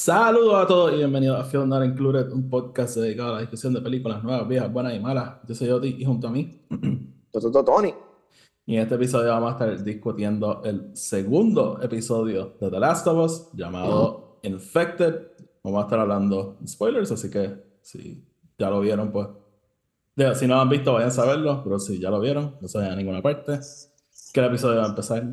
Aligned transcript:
Saludos 0.00 0.62
a 0.62 0.64
todos 0.64 0.92
y 0.92 0.98
bienvenidos 0.98 1.40
a 1.40 1.42
Film 1.42 1.68
Not 1.68 1.84
Included, 1.84 2.30
un 2.30 2.48
podcast 2.48 2.98
dedicado 2.98 3.30
a 3.30 3.32
la 3.32 3.40
discusión 3.40 3.74
de 3.74 3.80
películas 3.80 4.22
nuevas, 4.22 4.46
viejas, 4.46 4.72
buenas 4.72 4.94
y 4.94 5.00
malas. 5.00 5.40
Yo 5.44 5.56
soy 5.56 5.70
Oti 5.70 5.96
y 5.98 6.04
junto 6.04 6.28
a 6.28 6.30
mí. 6.30 6.62
Tony. 7.32 7.92
Y 8.64 8.76
en 8.76 8.82
este 8.82 8.94
episodio 8.94 9.30
vamos 9.30 9.48
a 9.48 9.52
estar 9.54 9.82
discutiendo 9.82 10.62
el 10.64 10.96
segundo 10.96 11.80
episodio 11.82 12.54
de 12.60 12.70
The 12.70 12.78
Last 12.78 13.08
of 13.08 13.24
Us 13.24 13.48
llamado 13.54 14.38
Infected. 14.44 15.32
Vamos 15.64 15.80
a 15.80 15.86
estar 15.86 15.98
hablando 15.98 16.58
de 16.60 16.68
spoilers, 16.68 17.10
así 17.10 17.28
que 17.28 17.60
si 17.82 18.24
ya 18.56 18.70
lo 18.70 18.78
vieron, 18.78 19.10
pues. 19.10 19.26
Digo, 20.14 20.32
si 20.36 20.46
no 20.46 20.54
lo 20.54 20.60
han 20.60 20.68
visto, 20.68 20.92
vayan 20.92 21.10
a 21.10 21.24
verlo, 21.24 21.60
pero 21.64 21.80
si 21.80 21.98
ya 21.98 22.10
lo 22.10 22.20
vieron, 22.20 22.54
no 22.60 22.68
se 22.68 22.78
vayan 22.78 22.92
a 22.92 22.96
ninguna 22.96 23.20
parte. 23.20 23.58
Que 24.32 24.38
el 24.38 24.46
episodio 24.46 24.78
va 24.78 24.84
a 24.84 24.90
empezar 24.90 25.24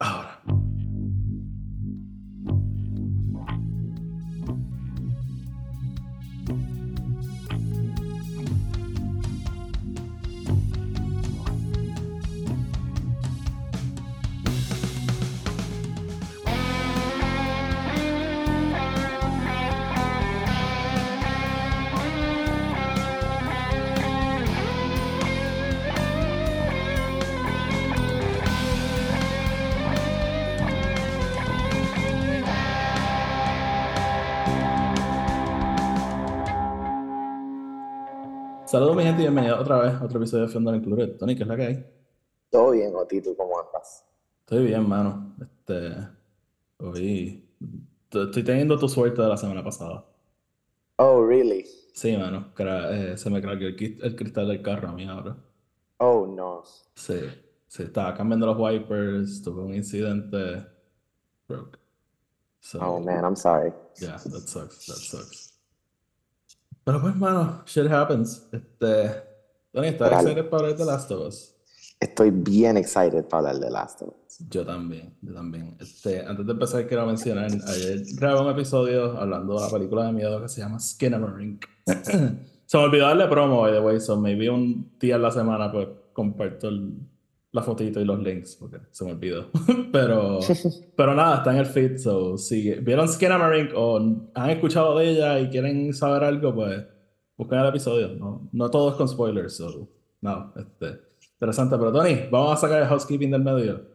ahora. 0.00 0.42
Saludos 38.72 38.96
mi 38.96 39.02
gente 39.02 39.20
y 39.20 39.24
bienvenidos 39.26 39.60
otra 39.60 39.80
vez 39.80 39.92
a 39.92 40.02
otro 40.02 40.16
episodio 40.18 40.46
de 40.46 40.50
Film 40.50 40.64
Not 40.64 40.76
Included. 40.76 41.18
Tony, 41.18 41.36
¿qué 41.36 41.42
es 41.42 41.46
la 41.46 41.56
que 41.56 41.62
hay? 41.62 41.86
Todo 42.48 42.70
bien, 42.70 42.96
Oti, 42.96 43.20
¿tú 43.20 43.36
cómo 43.36 43.52
andas? 43.60 44.02
Estoy 44.40 44.64
bien, 44.64 44.88
mano. 44.88 45.36
Este, 45.42 45.94
hoy 46.78 47.46
estoy 48.10 48.42
teniendo 48.42 48.78
tu 48.78 48.88
suerte 48.88 49.20
de 49.20 49.28
la 49.28 49.36
semana 49.36 49.62
pasada. 49.62 50.06
Oh, 50.96 51.22
really? 51.22 51.66
Sí, 51.92 52.16
mano. 52.16 52.50
Eh, 52.56 53.12
se 53.18 53.28
me 53.28 53.42
craqueó 53.42 53.68
el, 53.68 53.98
el 54.02 54.16
cristal 54.16 54.48
del 54.48 54.62
carro 54.62 54.88
a 54.88 54.92
mí 54.92 55.06
ahora. 55.06 55.36
Oh, 55.98 56.26
no. 56.26 56.62
Sí, 56.94 57.20
sí, 57.66 57.82
estaba 57.82 58.14
cambiando 58.14 58.46
los 58.46 58.56
wipers, 58.58 59.42
tuve 59.42 59.64
un 59.64 59.74
incidente. 59.74 60.66
Broke. 61.46 61.78
So, 62.60 62.78
Oh, 62.80 63.00
man, 63.00 63.22
I'm 63.22 63.36
sorry. 63.36 63.70
yeah, 64.00 64.12
that 64.16 64.48
sucks, 64.48 64.86
that 64.86 64.96
sucks. 64.96 65.51
Pero 66.84 67.00
pues, 67.00 67.14
mano, 67.16 67.62
shit 67.66 67.86
happens. 67.90 68.46
Este, 68.52 69.10
Tony, 69.72 69.88
¿estás 69.88 70.10
Dale. 70.10 70.30
excited 70.30 70.50
para 70.50 70.62
ver 70.68 70.76
The 70.76 70.84
Last 70.84 71.10
of 71.12 71.26
Us? 71.28 71.54
Estoy 72.00 72.30
bien 72.30 72.76
excited 72.76 73.24
para 73.26 73.50
hablar 73.50 73.58
de 73.64 73.70
Last 73.70 74.02
of 74.02 74.08
Us. 74.26 74.38
Yo 74.50 74.66
también, 74.66 75.14
yo 75.22 75.32
también. 75.34 75.76
Este, 75.78 76.20
antes 76.26 76.44
de 76.44 76.52
empezar, 76.52 76.86
quiero 76.88 77.06
mencionar, 77.06 77.46
ayer 77.68 78.02
grabé 78.16 78.40
un 78.40 78.50
episodio 78.50 79.16
hablando 79.16 79.54
de 79.54 79.60
la 79.60 79.70
película 79.70 80.06
de 80.06 80.12
miedo 80.12 80.42
que 80.42 80.48
se 80.48 80.60
llama 80.60 80.80
Skinamarink. 80.80 81.64
se 82.66 82.76
me 82.78 82.82
olvidó 82.84 83.06
darle 83.06 83.28
promo, 83.28 83.60
by 83.60 83.72
the 83.72 83.80
way, 83.80 84.00
so 84.00 84.16
maybe 84.16 84.50
un 84.50 84.90
día 84.98 85.14
a 85.14 85.18
la 85.18 85.30
semana 85.30 85.70
pues 85.70 85.86
comparto 86.12 86.68
el- 86.68 86.94
la 87.52 87.62
fotito 87.62 88.00
y 88.00 88.04
los 88.04 88.18
links, 88.20 88.56
porque 88.56 88.78
se 88.90 89.04
me 89.04 89.12
olvidó. 89.12 89.46
pero, 89.92 90.40
pero 90.96 91.14
nada, 91.14 91.36
está 91.36 91.52
en 91.52 91.58
el 91.58 91.66
feed, 91.66 91.98
so 91.98 92.36
si 92.38 92.70
vieron 92.80 93.08
Skinamarink 93.08 93.72
o 93.76 93.98
han 94.34 94.50
escuchado 94.50 94.98
de 94.98 95.10
ella 95.10 95.38
y 95.38 95.48
quieren 95.50 95.92
saber 95.92 96.24
algo, 96.24 96.54
pues 96.54 96.84
busquen 97.36 97.58
el 97.58 97.66
episodio. 97.66 98.08
No, 98.08 98.48
no 98.52 98.70
todo 98.70 98.90
es 98.90 98.96
con 98.96 99.08
spoilers, 99.08 99.56
so 99.56 99.88
no, 100.22 100.52
este, 100.56 101.00
interesante. 101.34 101.76
Pero 101.76 101.92
Tony, 101.92 102.28
vamos 102.30 102.54
a 102.54 102.56
sacar 102.56 102.82
el 102.82 102.88
housekeeping 102.88 103.30
del 103.30 103.42
medio. 103.42 103.91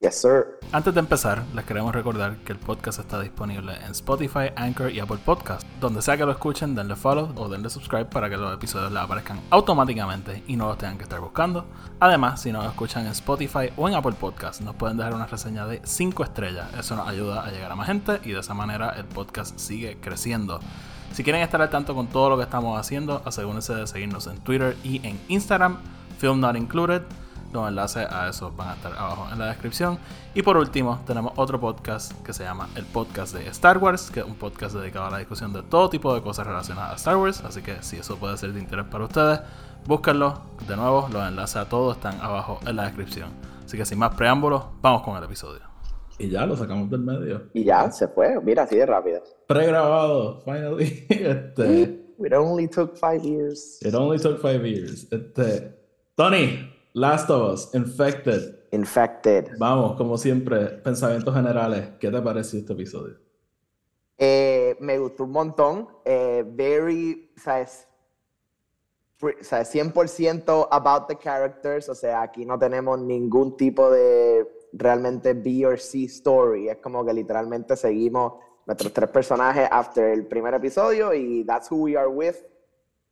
Yes, 0.00 0.20
sir. 0.20 0.58
Antes 0.72 0.92
de 0.92 1.00
empezar, 1.00 1.42
les 1.54 1.64
queremos 1.64 1.94
recordar 1.94 2.36
que 2.44 2.52
el 2.52 2.58
podcast 2.58 2.98
está 2.98 3.18
disponible 3.18 3.72
en 3.76 3.92
Spotify, 3.92 4.50
Anchor 4.54 4.90
y 4.92 5.00
Apple 5.00 5.16
Podcast. 5.24 5.66
Donde 5.80 6.02
sea 6.02 6.18
que 6.18 6.26
lo 6.26 6.32
escuchen, 6.32 6.74
denle 6.74 6.96
follow 6.96 7.32
o 7.34 7.48
denle 7.48 7.70
subscribe 7.70 8.04
para 8.04 8.28
que 8.28 8.36
los 8.36 8.52
episodios 8.52 8.92
les 8.92 9.02
aparezcan 9.02 9.40
automáticamente 9.48 10.42
y 10.46 10.56
no 10.56 10.68
los 10.68 10.76
tengan 10.76 10.98
que 10.98 11.04
estar 11.04 11.18
buscando. 11.20 11.64
Además, 11.98 12.42
si 12.42 12.52
nos 12.52 12.66
escuchan 12.66 13.06
en 13.06 13.12
Spotify 13.12 13.72
o 13.78 13.88
en 13.88 13.94
Apple 13.94 14.16
Podcast, 14.20 14.60
nos 14.60 14.74
pueden 14.76 14.98
dejar 14.98 15.14
una 15.14 15.26
reseña 15.26 15.66
de 15.66 15.80
5 15.82 16.24
estrellas. 16.24 16.68
Eso 16.78 16.94
nos 16.94 17.08
ayuda 17.08 17.46
a 17.46 17.50
llegar 17.50 17.72
a 17.72 17.76
más 17.76 17.86
gente 17.86 18.20
y 18.22 18.32
de 18.32 18.40
esa 18.40 18.52
manera 18.52 18.90
el 18.90 19.06
podcast 19.06 19.58
sigue 19.58 19.96
creciendo. 19.98 20.60
Si 21.12 21.24
quieren 21.24 21.40
estar 21.40 21.62
al 21.62 21.70
tanto 21.70 21.94
con 21.94 22.08
todo 22.08 22.28
lo 22.28 22.36
que 22.36 22.42
estamos 22.42 22.78
haciendo, 22.78 23.22
asegúrense 23.24 23.74
de 23.74 23.86
seguirnos 23.86 24.26
en 24.26 24.40
Twitter 24.40 24.76
y 24.84 24.96
en 25.06 25.18
Instagram, 25.28 25.78
Film 26.18 26.40
Not 26.40 26.56
Included. 26.56 27.00
Los 27.56 27.68
enlaces 27.70 28.06
a 28.10 28.28
eso 28.28 28.52
van 28.54 28.68
a 28.68 28.74
estar 28.74 28.92
abajo 28.92 29.28
en 29.32 29.38
la 29.38 29.46
descripción. 29.46 29.98
Y 30.34 30.42
por 30.42 30.58
último, 30.58 31.00
tenemos 31.06 31.32
otro 31.36 31.58
podcast 31.58 32.12
que 32.22 32.34
se 32.34 32.44
llama 32.44 32.68
el 32.76 32.84
podcast 32.84 33.34
de 33.34 33.48
Star 33.48 33.78
Wars, 33.78 34.10
que 34.10 34.20
es 34.20 34.26
un 34.26 34.34
podcast 34.34 34.76
dedicado 34.76 35.06
a 35.06 35.10
la 35.10 35.16
discusión 35.18 35.54
de 35.54 35.62
todo 35.62 35.88
tipo 35.88 36.14
de 36.14 36.20
cosas 36.20 36.46
relacionadas 36.46 36.92
a 36.92 36.96
Star 36.96 37.16
Wars. 37.16 37.42
Así 37.44 37.62
que 37.62 37.82
si 37.82 37.96
eso 37.96 38.16
puede 38.18 38.36
ser 38.36 38.52
de 38.52 38.60
interés 38.60 38.84
para 38.90 39.04
ustedes, 39.04 39.40
búsquenlo. 39.86 40.42
De 40.68 40.76
nuevo, 40.76 41.08
los 41.10 41.26
enlaces 41.26 41.56
a 41.56 41.66
todos 41.66 41.96
están 41.96 42.20
abajo 42.20 42.60
en 42.66 42.76
la 42.76 42.84
descripción. 42.84 43.30
Así 43.64 43.78
que 43.78 43.86
sin 43.86 43.98
más 43.98 44.14
preámbulos, 44.14 44.62
vamos 44.82 45.00
con 45.02 45.16
el 45.16 45.24
episodio. 45.24 45.62
Y 46.18 46.28
ya 46.28 46.44
lo 46.44 46.56
sacamos 46.58 46.90
del 46.90 47.00
medio. 47.00 47.44
Y 47.54 47.64
ya, 47.64 47.90
se 47.90 48.06
fue. 48.08 48.38
Mira, 48.42 48.64
así 48.64 48.76
de 48.76 48.84
rápido. 48.84 49.22
Pregrabado, 49.46 50.42
finally. 50.44 51.06
Este, 51.10 52.02
It 52.18 52.32
only 52.34 52.68
took 52.68 52.96
five 52.98 53.22
years. 53.24 53.78
it 53.82 53.94
only 53.94 54.18
took 54.18 54.40
five 54.42 54.62
years. 54.66 55.06
Este, 55.10 55.74
Tony, 56.16 56.70
Last 56.96 57.28
of 57.28 57.52
Us, 57.52 57.74
Infected. 57.74 58.70
Infected. 58.72 59.50
Vamos, 59.58 59.96
como 59.98 60.16
siempre, 60.16 60.64
pensamientos 60.82 61.34
generales. 61.34 61.90
¿Qué 62.00 62.10
te 62.10 62.22
pareció 62.22 62.58
este 62.58 62.72
episodio? 62.72 63.18
Eh, 64.16 64.78
me 64.80 64.96
gustó 64.98 65.24
un 65.24 65.32
montón. 65.32 65.88
Eh, 66.06 66.42
very, 66.46 67.34
¿sabes? 67.36 67.86
Fr- 69.20 69.42
¿sabes? 69.42 69.74
100% 69.74 70.68
about 70.70 71.06
the 71.06 71.16
characters. 71.18 71.90
O 71.90 71.94
sea, 71.94 72.22
aquí 72.22 72.46
no 72.46 72.58
tenemos 72.58 72.98
ningún 72.98 73.58
tipo 73.58 73.90
de 73.90 74.48
realmente 74.72 75.34
B 75.34 75.66
or 75.66 75.78
C 75.78 76.04
story. 76.04 76.70
Es 76.70 76.78
como 76.78 77.04
que 77.04 77.12
literalmente 77.12 77.76
seguimos 77.76 78.42
nuestros 78.64 78.90
tres 78.94 79.10
personajes 79.10 79.68
after 79.70 80.04
el 80.12 80.26
primer 80.26 80.54
episodio 80.54 81.12
y 81.12 81.44
that's 81.44 81.70
who 81.70 81.76
we 81.76 81.94
are 81.94 82.08
with 82.08 82.36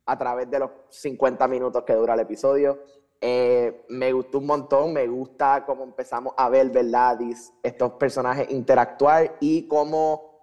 a 0.07 0.17
través 0.17 0.49
de 0.49 0.57
los 0.57 0.71
50 0.89 1.47
minutos 1.47 1.83
que 1.83 1.93
dura 1.93 2.15
el 2.15 2.21
episodio. 2.21 2.79
Eh, 3.21 3.85
me 3.89 4.11
gustó 4.11 4.37
un 4.39 4.45
montón, 4.45 4.93
me 4.93 5.07
gusta 5.07 5.63
cómo 5.65 5.83
empezamos 5.83 6.33
a 6.37 6.49
ver, 6.49 6.69
¿verdad? 6.69 7.17
Estos 7.63 7.93
personajes 7.93 8.49
interactuar 8.51 9.35
y 9.39 9.67
cómo 9.67 10.33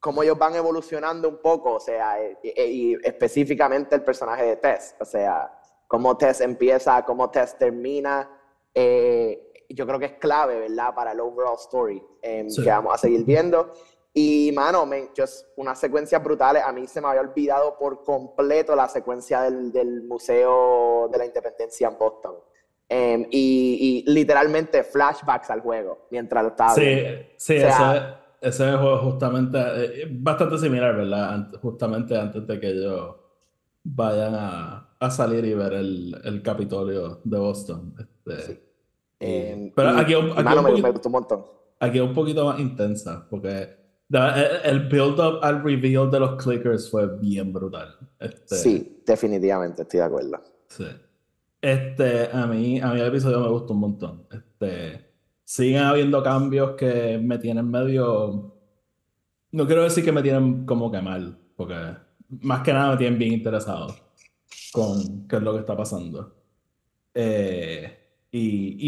cómo 0.00 0.24
ellos 0.24 0.36
van 0.36 0.56
evolucionando 0.56 1.28
un 1.28 1.38
poco, 1.40 1.74
o 1.74 1.80
sea, 1.80 2.20
eh, 2.20 2.36
eh, 2.42 2.66
y 2.66 2.94
específicamente 3.04 3.94
el 3.94 4.02
personaje 4.02 4.44
de 4.44 4.56
Tess, 4.56 4.96
o 4.98 5.04
sea, 5.04 5.56
cómo 5.86 6.16
Tess 6.16 6.40
empieza, 6.40 7.04
cómo 7.04 7.30
Tess 7.30 7.56
termina, 7.56 8.28
eh, 8.74 9.52
yo 9.68 9.86
creo 9.86 10.00
que 10.00 10.06
es 10.06 10.12
clave, 10.14 10.58
¿verdad? 10.58 10.92
Para 10.92 11.12
el 11.12 11.20
overall 11.20 11.54
story 11.54 12.02
eh, 12.20 12.46
Sí. 12.48 12.64
que 12.64 12.70
vamos 12.70 12.92
a 12.94 12.98
seguir 12.98 13.24
viendo. 13.24 13.72
Y, 14.14 14.52
mano, 14.52 14.84
me, 14.84 15.08
just 15.16 15.46
unas 15.56 15.78
secuencias 15.80 16.22
brutales. 16.22 16.62
A 16.64 16.72
mí 16.72 16.86
se 16.86 17.00
me 17.00 17.08
había 17.08 17.22
olvidado 17.22 17.78
por 17.78 18.02
completo 18.04 18.76
la 18.76 18.88
secuencia 18.88 19.40
del, 19.42 19.72
del 19.72 20.02
Museo 20.02 21.08
de 21.10 21.18
la 21.18 21.24
Independencia 21.26 21.88
en 21.88 21.98
Boston. 21.98 22.34
Em, 22.88 23.26
y, 23.30 24.04
y 24.06 24.10
literalmente 24.12 24.84
flashbacks 24.84 25.48
al 25.48 25.60
juego 25.60 26.08
mientras 26.10 26.42
lo 26.42 26.50
estaba 26.50 26.74
viendo. 26.74 27.20
Sí, 27.20 27.26
sí, 27.38 27.56
O 27.56 27.60
sea- 27.60 28.20
ese, 28.42 28.64
ese 28.64 28.76
juego 28.76 28.98
justamente, 28.98 29.58
eh, 29.58 30.08
bastante 30.10 30.58
similar, 30.58 30.94
¿verdad? 30.94 31.30
Ant- 31.34 31.58
justamente 31.60 32.14
antes 32.18 32.46
de 32.46 32.60
que 32.60 32.68
ellos 32.68 33.16
vayan 33.82 34.34
a, 34.34 34.94
a 35.00 35.10
salir 35.10 35.42
y 35.46 35.54
ver 35.54 35.72
el, 35.72 36.20
el 36.22 36.42
Capitolio 36.42 37.20
de 37.24 37.38
Boston. 37.38 37.94
Este, 37.98 38.42
Sí. 38.42 38.60
Em, 39.20 39.72
pero 39.74 39.90
aquí, 39.90 40.12
y, 40.12 40.16
aquí 40.16 40.42
mano, 40.42 40.60
un 40.60 40.66
poquito- 40.66 40.86
me 40.86 40.90
gustó 40.92 41.08
un 41.08 41.12
montón. 41.12 41.46
aquí 41.80 41.98
es 41.98 42.04
un 42.04 42.12
poquito 42.14 42.44
más 42.44 42.58
intensa, 42.60 43.26
porque 43.30 43.81
el, 44.18 44.60
el 44.64 44.88
build-up 44.88 45.38
al 45.42 45.62
reveal 45.64 46.10
de 46.10 46.20
los 46.20 46.42
clickers 46.42 46.90
fue 46.90 47.18
bien 47.18 47.52
brutal. 47.52 47.96
Este, 48.18 48.56
Sí, 48.56 49.02
definitivamente, 49.06 49.82
estoy 49.82 49.98
de 50.00 50.04
acuerdo. 50.04 50.42
Sí. 50.68 50.86
Este, 51.60 52.28
a 52.32 52.46
mí, 52.46 52.80
a 52.80 52.92
mí 52.92 53.00
el 53.00 53.06
episodio 53.06 53.40
me 53.40 53.48
gustó 53.48 53.72
un 53.72 53.80
montón. 53.80 54.26
Este, 54.30 55.10
siguen 55.44 55.82
habiendo 55.84 56.22
cambios 56.22 56.72
que 56.72 57.18
me 57.22 57.38
tienen 57.38 57.70
medio. 57.70 58.54
No 59.52 59.66
quiero 59.66 59.84
decir 59.84 60.04
que 60.04 60.12
me 60.12 60.22
tienen 60.22 60.64
como 60.66 60.90
que 60.90 61.00
mal, 61.00 61.36
porque 61.56 61.76
más 62.40 62.62
que 62.62 62.72
nada 62.72 62.92
me 62.92 62.96
tienen 62.96 63.18
bien 63.18 63.32
interesado 63.34 63.94
con 64.72 65.28
qué 65.28 65.36
es 65.36 65.42
lo 65.42 65.52
que 65.52 65.60
está 65.60 65.76
pasando. 65.76 66.34
Eh, 67.14 67.98
y, 68.30 68.38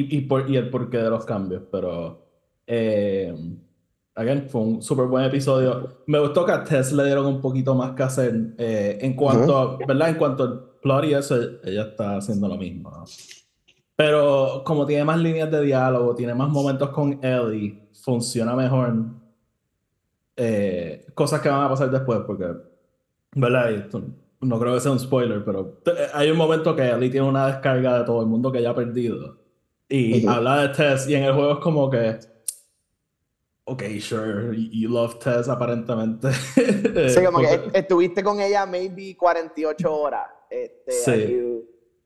y, 0.00 0.16
y, 0.18 0.20
por- 0.22 0.48
y 0.50 0.56
el 0.56 0.70
porqué 0.70 0.98
de 0.98 1.10
los 1.10 1.24
cambios, 1.26 1.62
pero 1.70 2.26
eh, 2.66 3.34
again, 4.14 4.48
fue 4.48 4.60
un 4.60 4.82
súper 4.82 5.06
buen 5.06 5.24
episodio. 5.24 6.02
Me 6.06 6.18
gustó 6.18 6.44
que 6.44 6.52
a 6.52 6.64
Tess 6.64 6.92
le 6.92 7.04
dieron 7.04 7.26
un 7.26 7.40
poquito 7.40 7.74
más 7.74 7.92
que 7.92 8.02
hacer 8.02 8.54
eh, 8.58 8.98
en 9.00 9.14
cuanto, 9.14 9.56
a, 9.56 9.76
¿verdad? 9.86 10.10
En 10.10 10.14
cuanto 10.16 10.42
al 10.44 10.60
plot 10.80 11.04
y 11.04 11.14
eso, 11.14 11.36
ella 11.64 11.82
está 11.82 12.16
haciendo 12.16 12.48
lo 12.48 12.56
mismo, 12.56 12.90
¿no? 12.90 13.04
Pero 13.96 14.62
como 14.64 14.86
tiene 14.86 15.04
más 15.04 15.18
líneas 15.18 15.50
de 15.50 15.62
diálogo, 15.62 16.14
tiene 16.14 16.34
más 16.34 16.48
momentos 16.48 16.90
con 16.90 17.18
Ellie, 17.22 17.88
funciona 17.92 18.56
mejor. 18.56 18.94
Eh, 20.36 21.06
cosas 21.14 21.40
que 21.40 21.48
van 21.48 21.62
a 21.62 21.68
pasar 21.68 21.90
después, 21.90 22.20
porque, 22.26 22.46
¿verdad? 23.36 23.72
Esto, 23.72 24.02
no 24.40 24.58
creo 24.58 24.74
que 24.74 24.80
sea 24.80 24.90
un 24.90 24.98
spoiler, 24.98 25.44
pero 25.44 25.80
hay 26.12 26.28
un 26.30 26.36
momento 26.36 26.74
que 26.74 26.88
Ellie 26.88 27.08
tiene 27.10 27.28
una 27.28 27.46
descarga 27.46 27.98
de 27.98 28.04
todo 28.04 28.20
el 28.20 28.26
mundo 28.26 28.50
que 28.50 28.62
ya 28.62 28.70
ha 28.70 28.74
perdido. 28.74 29.38
Y 29.88 30.26
habla 30.26 30.62
de 30.62 30.68
Tess, 30.70 31.08
y 31.08 31.14
en 31.14 31.24
el 31.24 31.32
juego 31.32 31.52
es 31.52 31.58
como 31.58 31.88
que. 31.88 32.18
Ok, 33.66 33.82
sure, 34.00 34.54
you 34.54 34.90
love 34.90 35.18
Tess 35.18 35.48
aparentemente. 35.48 36.32
sí, 37.08 37.24
como 37.24 37.38
que 37.38 37.70
estuviste 37.72 38.22
con 38.22 38.40
ella 38.40 38.66
maybe 38.66 39.16
48 39.16 39.94
horas. 39.94 40.26
Este, 40.50 40.92
sí. 40.92 41.64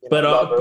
pero, 0.09 0.57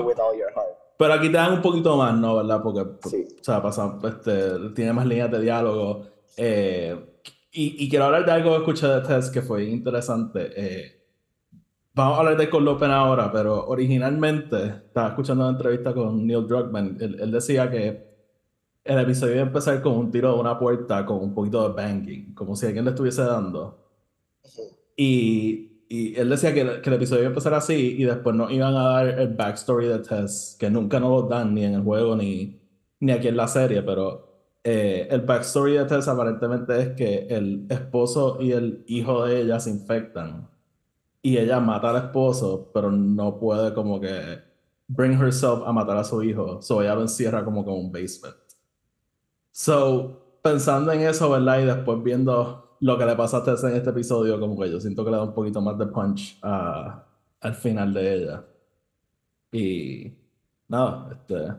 pero 0.98 1.14
aquí 1.14 1.28
te 1.28 1.38
dan 1.38 1.54
un 1.54 1.62
poquito 1.62 1.96
más, 1.98 2.16
¿no? 2.16 2.38
¿Verdad? 2.38 2.62
Porque, 2.64 3.10
sí. 3.10 3.28
o 3.40 3.44
sea, 3.44 3.62
pasa, 3.62 4.00
este, 4.04 4.72
tiene 4.76 4.94
más 4.94 5.06
líneas 5.06 5.32
de 5.32 5.40
diálogo. 5.40 6.08
Eh, 6.36 6.96
y, 7.52 7.86
y, 7.86 7.90
quiero 7.90 8.06
hablar 8.06 8.26
de 8.26 8.32
algo 8.32 8.52
que 8.52 8.58
escuché 8.58 8.88
de 8.88 9.02
Tess 9.02 9.30
que 9.30 9.42
fue 9.42 9.66
interesante. 9.66 10.50
Eh, 10.56 10.98
Vamos 11.98 12.16
a 12.16 12.20
hablar 12.20 12.38
de 12.38 12.48
Cold 12.48 12.68
Open 12.68 12.92
ahora, 12.92 13.32
pero 13.32 13.66
originalmente 13.66 14.68
estaba 14.68 15.08
escuchando 15.08 15.46
una 15.46 15.58
entrevista 15.58 15.96
con 15.96 16.28
Neil 16.28 16.46
Druckmann. 16.48 16.96
Él, 17.00 17.32
decía 17.32 17.72
que 17.72 18.07
el 18.88 19.00
episodio 19.00 19.34
iba 19.34 19.44
a 19.44 19.48
empezar 19.48 19.82
con 19.82 19.94
un 19.94 20.12
tiro 20.12 20.34
de 20.34 20.40
una 20.40 20.58
puerta 20.58 21.06
con 21.06 21.18
un 21.18 21.34
poquito 21.34 21.68
de 21.68 21.76
banging, 21.76 22.34
como 22.34 22.56
si 22.56 22.66
alguien 22.66 22.86
le 22.86 22.92
estuviese 22.92 23.22
dando. 23.24 23.78
Y, 24.96 25.84
y 25.90 26.16
él 26.16 26.30
decía 26.30 26.54
que, 26.54 26.82
que, 26.82 26.90
el 26.90 26.96
episodio 26.96 27.22
iba 27.22 27.30
a 27.30 27.32
empezar 27.32 27.54
así 27.54 27.96
y 27.98 28.04
después 28.04 28.36
no 28.36 28.50
iban 28.50 28.76
a 28.76 28.84
dar 28.84 29.08
el 29.08 29.30
backstory 29.36 29.88
de 29.88 30.00
Tess, 30.00 30.58
que 30.60 30.70
nunca 30.70 31.00
nos 31.00 31.10
lo 31.10 31.28
dan 31.28 31.54
ni 31.54 31.64
en 31.66 31.76
el 31.76 31.84
juego 31.84 32.16
ni, 32.16 32.60
ni 33.00 33.12
aquí 33.12 33.28
en 33.28 33.38
la 33.38 33.48
serie, 33.48 33.82
pero 33.84 34.28
eh, 34.64 35.08
el 35.10 35.22
backstory 35.22 35.74
de 35.74 35.86
Tess 35.86 36.08
aparentemente 36.08 36.82
es 36.82 36.90
que 36.90 37.28
el 37.30 37.68
esposo 37.70 38.38
y 38.42 38.52
el 38.52 38.84
hijo 38.88 39.26
de 39.26 39.42
ella 39.42 39.60
se 39.60 39.70
infectan 39.70 40.50
y 41.22 41.38
ella 41.38 41.60
mata 41.60 41.90
al 41.90 41.98
esposo, 42.06 42.72
pero 42.74 42.92
no 42.92 43.40
puede 43.40 43.74
como 43.74 44.00
que 44.00 44.40
bring 44.88 45.14
herself 45.14 45.62
a 45.66 45.72
matar 45.72 45.98
a 45.98 46.04
su 46.04 46.24
hijo. 46.24 46.62
So 46.62 46.82
ella 46.82 46.96
lo 46.96 47.02
encierra 47.02 47.44
como 47.44 47.64
con 47.64 47.76
un 47.76 47.92
basement. 47.92 48.36
So, 49.58 50.38
pensando 50.44 50.92
en 50.92 51.02
eso, 51.02 51.32
¿verdad? 51.32 51.60
Y 51.60 51.66
después 51.66 52.04
viendo 52.04 52.78
lo 52.80 52.96
que 52.96 53.06
le 53.08 53.16
pasa 53.16 53.38
a 53.38 53.44
Tess 53.44 53.64
en 53.64 53.76
este 53.76 53.90
episodio, 53.90 54.40
como 54.40 54.56
que 54.56 54.70
yo 54.70 54.80
siento 54.80 55.04
que 55.04 55.10
le 55.10 55.18
da 55.18 55.24
un 55.24 55.34
poquito 55.34 55.62
más 55.62 55.76
de 55.80 55.88
punch 55.88 56.38
al 56.44 57.56
final 57.56 57.92
de 57.92 58.14
ella. 58.14 58.46
Y 59.52 60.14
nada, 60.68 61.10
este, 61.12 61.54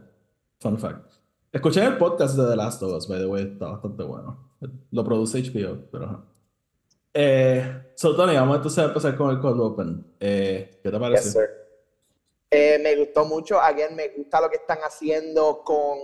fun 0.60 0.78
fact. 0.78 1.10
Escuché 1.50 1.84
el 1.84 1.98
podcast 1.98 2.36
de 2.36 2.48
The 2.48 2.54
Last 2.54 2.80
of 2.84 2.92
Us, 2.92 3.08
by 3.08 3.18
the 3.18 3.26
way, 3.26 3.42
está 3.42 3.66
bastante 3.66 4.04
bueno. 4.04 4.52
Lo 4.92 5.02
produce 5.02 5.42
HBO, 5.42 5.78
pero... 5.90 6.24
Eh, 7.12 7.92
so, 7.96 8.14
Tony, 8.14 8.36
vamos 8.36 8.58
entonces 8.58 8.78
a 8.78 8.84
empezar 8.84 9.16
con 9.16 9.30
el 9.30 9.40
Cold 9.40 9.60
Open. 9.60 10.06
Eh, 10.20 10.78
¿Qué 10.84 10.88
te 10.88 11.00
parece? 11.00 11.40
eh, 12.48 12.78
me 12.80 12.94
gustó 12.94 13.24
mucho. 13.24 13.60
Again, 13.60 13.96
me 13.96 14.10
gusta 14.16 14.40
lo 14.40 14.48
que 14.48 14.58
están 14.58 14.78
haciendo 14.84 15.62
con, 15.64 15.98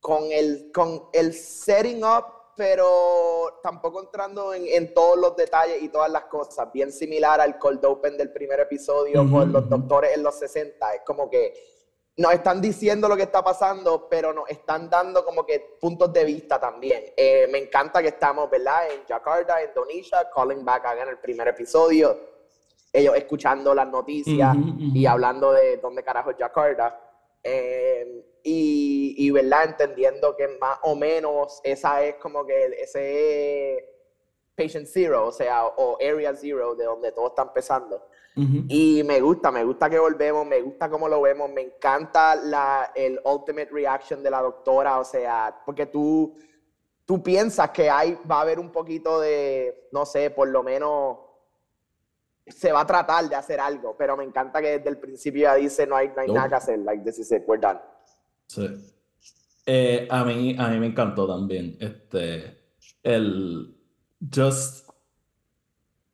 con, 0.00 0.30
el, 0.30 0.70
con 0.72 1.08
el 1.12 1.32
setting 1.32 2.04
up, 2.04 2.24
pero 2.56 3.60
tampoco 3.62 4.00
entrando 4.00 4.54
en, 4.54 4.66
en, 4.66 4.94
todos 4.94 5.18
los 5.18 5.36
detalles 5.36 5.82
y 5.82 5.88
todas 5.88 6.10
las 6.10 6.24
cosas. 6.24 6.72
Bien 6.72 6.90
similar 6.90 7.40
al 7.40 7.58
Cold 7.58 7.84
Open 7.84 8.16
del 8.16 8.32
primer 8.32 8.60
episodio 8.60 9.28
con 9.30 9.52
los 9.52 9.68
doctores 9.68 10.14
en 10.14 10.22
los 10.22 10.38
60. 10.38 10.94
Es 10.94 11.02
como 11.04 11.28
que 11.28 11.52
nos 12.18 12.32
están 12.32 12.62
diciendo 12.62 13.08
lo 13.08 13.16
que 13.16 13.24
está 13.24 13.44
pasando, 13.44 14.08
pero 14.08 14.32
nos 14.32 14.48
están 14.48 14.88
dando 14.88 15.24
como 15.24 15.44
que 15.44 15.76
puntos 15.78 16.12
de 16.12 16.24
vista 16.24 16.58
también. 16.58 17.12
Eh, 17.16 17.46
me 17.50 17.58
encanta 17.58 18.00
que 18.00 18.08
estamos, 18.08 18.48
¿verdad? 18.48 18.90
En 18.90 19.04
Jakarta, 19.06 19.62
Indonesia, 19.62 20.28
calling 20.34 20.64
back 20.64 20.84
en 20.98 21.08
el 21.08 21.18
primer 21.18 21.48
episodio, 21.48 22.18
ellos 22.90 23.14
escuchando 23.16 23.74
las 23.74 23.88
noticias 23.88 24.56
y 24.94 25.04
hablando 25.04 25.52
de 25.52 25.76
dónde 25.76 26.02
carajo 26.02 26.30
es 26.30 26.36
Jakarta. 26.38 26.98
Eh, 27.42 28.24
y, 28.42 28.95
y, 29.16 29.30
¿verdad? 29.30 29.64
Entendiendo 29.64 30.36
que 30.36 30.48
más 30.60 30.78
o 30.82 30.94
menos 30.94 31.60
esa 31.64 32.02
es 32.02 32.16
como 32.16 32.44
que 32.44 32.66
ese 32.78 33.96
patient 34.56 34.86
zero, 34.86 35.26
o 35.26 35.32
sea, 35.32 35.66
o 35.66 35.96
area 36.00 36.34
zero 36.34 36.74
de 36.74 36.84
donde 36.84 37.12
todo 37.12 37.28
está 37.28 37.42
empezando. 37.42 38.02
Y 38.68 39.02
me 39.02 39.18
gusta, 39.22 39.50
me 39.50 39.64
gusta 39.64 39.88
que 39.88 39.98
volvemos, 39.98 40.46
me 40.46 40.60
gusta 40.60 40.90
cómo 40.90 41.08
lo 41.08 41.22
vemos, 41.22 41.50
me 41.50 41.62
encanta 41.62 42.36
la, 42.36 42.92
el 42.94 43.18
ultimate 43.24 43.70
reaction 43.70 44.22
de 44.22 44.30
la 44.30 44.42
doctora, 44.42 44.98
o 44.98 45.04
sea, 45.04 45.62
porque 45.64 45.86
tú, 45.86 46.34
tú 47.06 47.22
piensas 47.22 47.70
que 47.70 47.88
hay, 47.88 48.18
va 48.30 48.36
a 48.36 48.40
haber 48.42 48.58
un 48.58 48.70
poquito 48.70 49.20
de, 49.20 49.88
no 49.90 50.04
sé, 50.04 50.28
por 50.28 50.48
lo 50.48 50.62
menos 50.62 51.16
se 52.46 52.72
va 52.72 52.82
a 52.82 52.86
tratar 52.86 53.26
de 53.26 53.36
hacer 53.36 53.58
algo, 53.58 53.96
pero 53.96 54.18
me 54.18 54.24
encanta 54.24 54.60
que 54.60 54.76
desde 54.78 54.90
el 54.90 54.98
principio 54.98 55.44
ya 55.44 55.54
dice 55.54 55.86
no 55.86 55.96
hay, 55.96 56.08
no 56.08 56.20
hay 56.20 56.30
nada 56.30 56.50
que 56.50 56.54
hacer, 56.56 56.78
like 56.80 57.04
this 57.04 57.18
is 57.18 57.32
it, 57.32 57.42
we're 57.46 57.58
done. 57.58 57.80
Sí. 58.48 58.95
Eh, 59.66 60.06
a, 60.08 60.24
mí, 60.24 60.54
a 60.56 60.68
mí 60.68 60.78
me 60.78 60.86
encantó 60.86 61.26
también 61.26 61.76
este, 61.80 62.56
el 63.02 63.74
just 64.34 64.86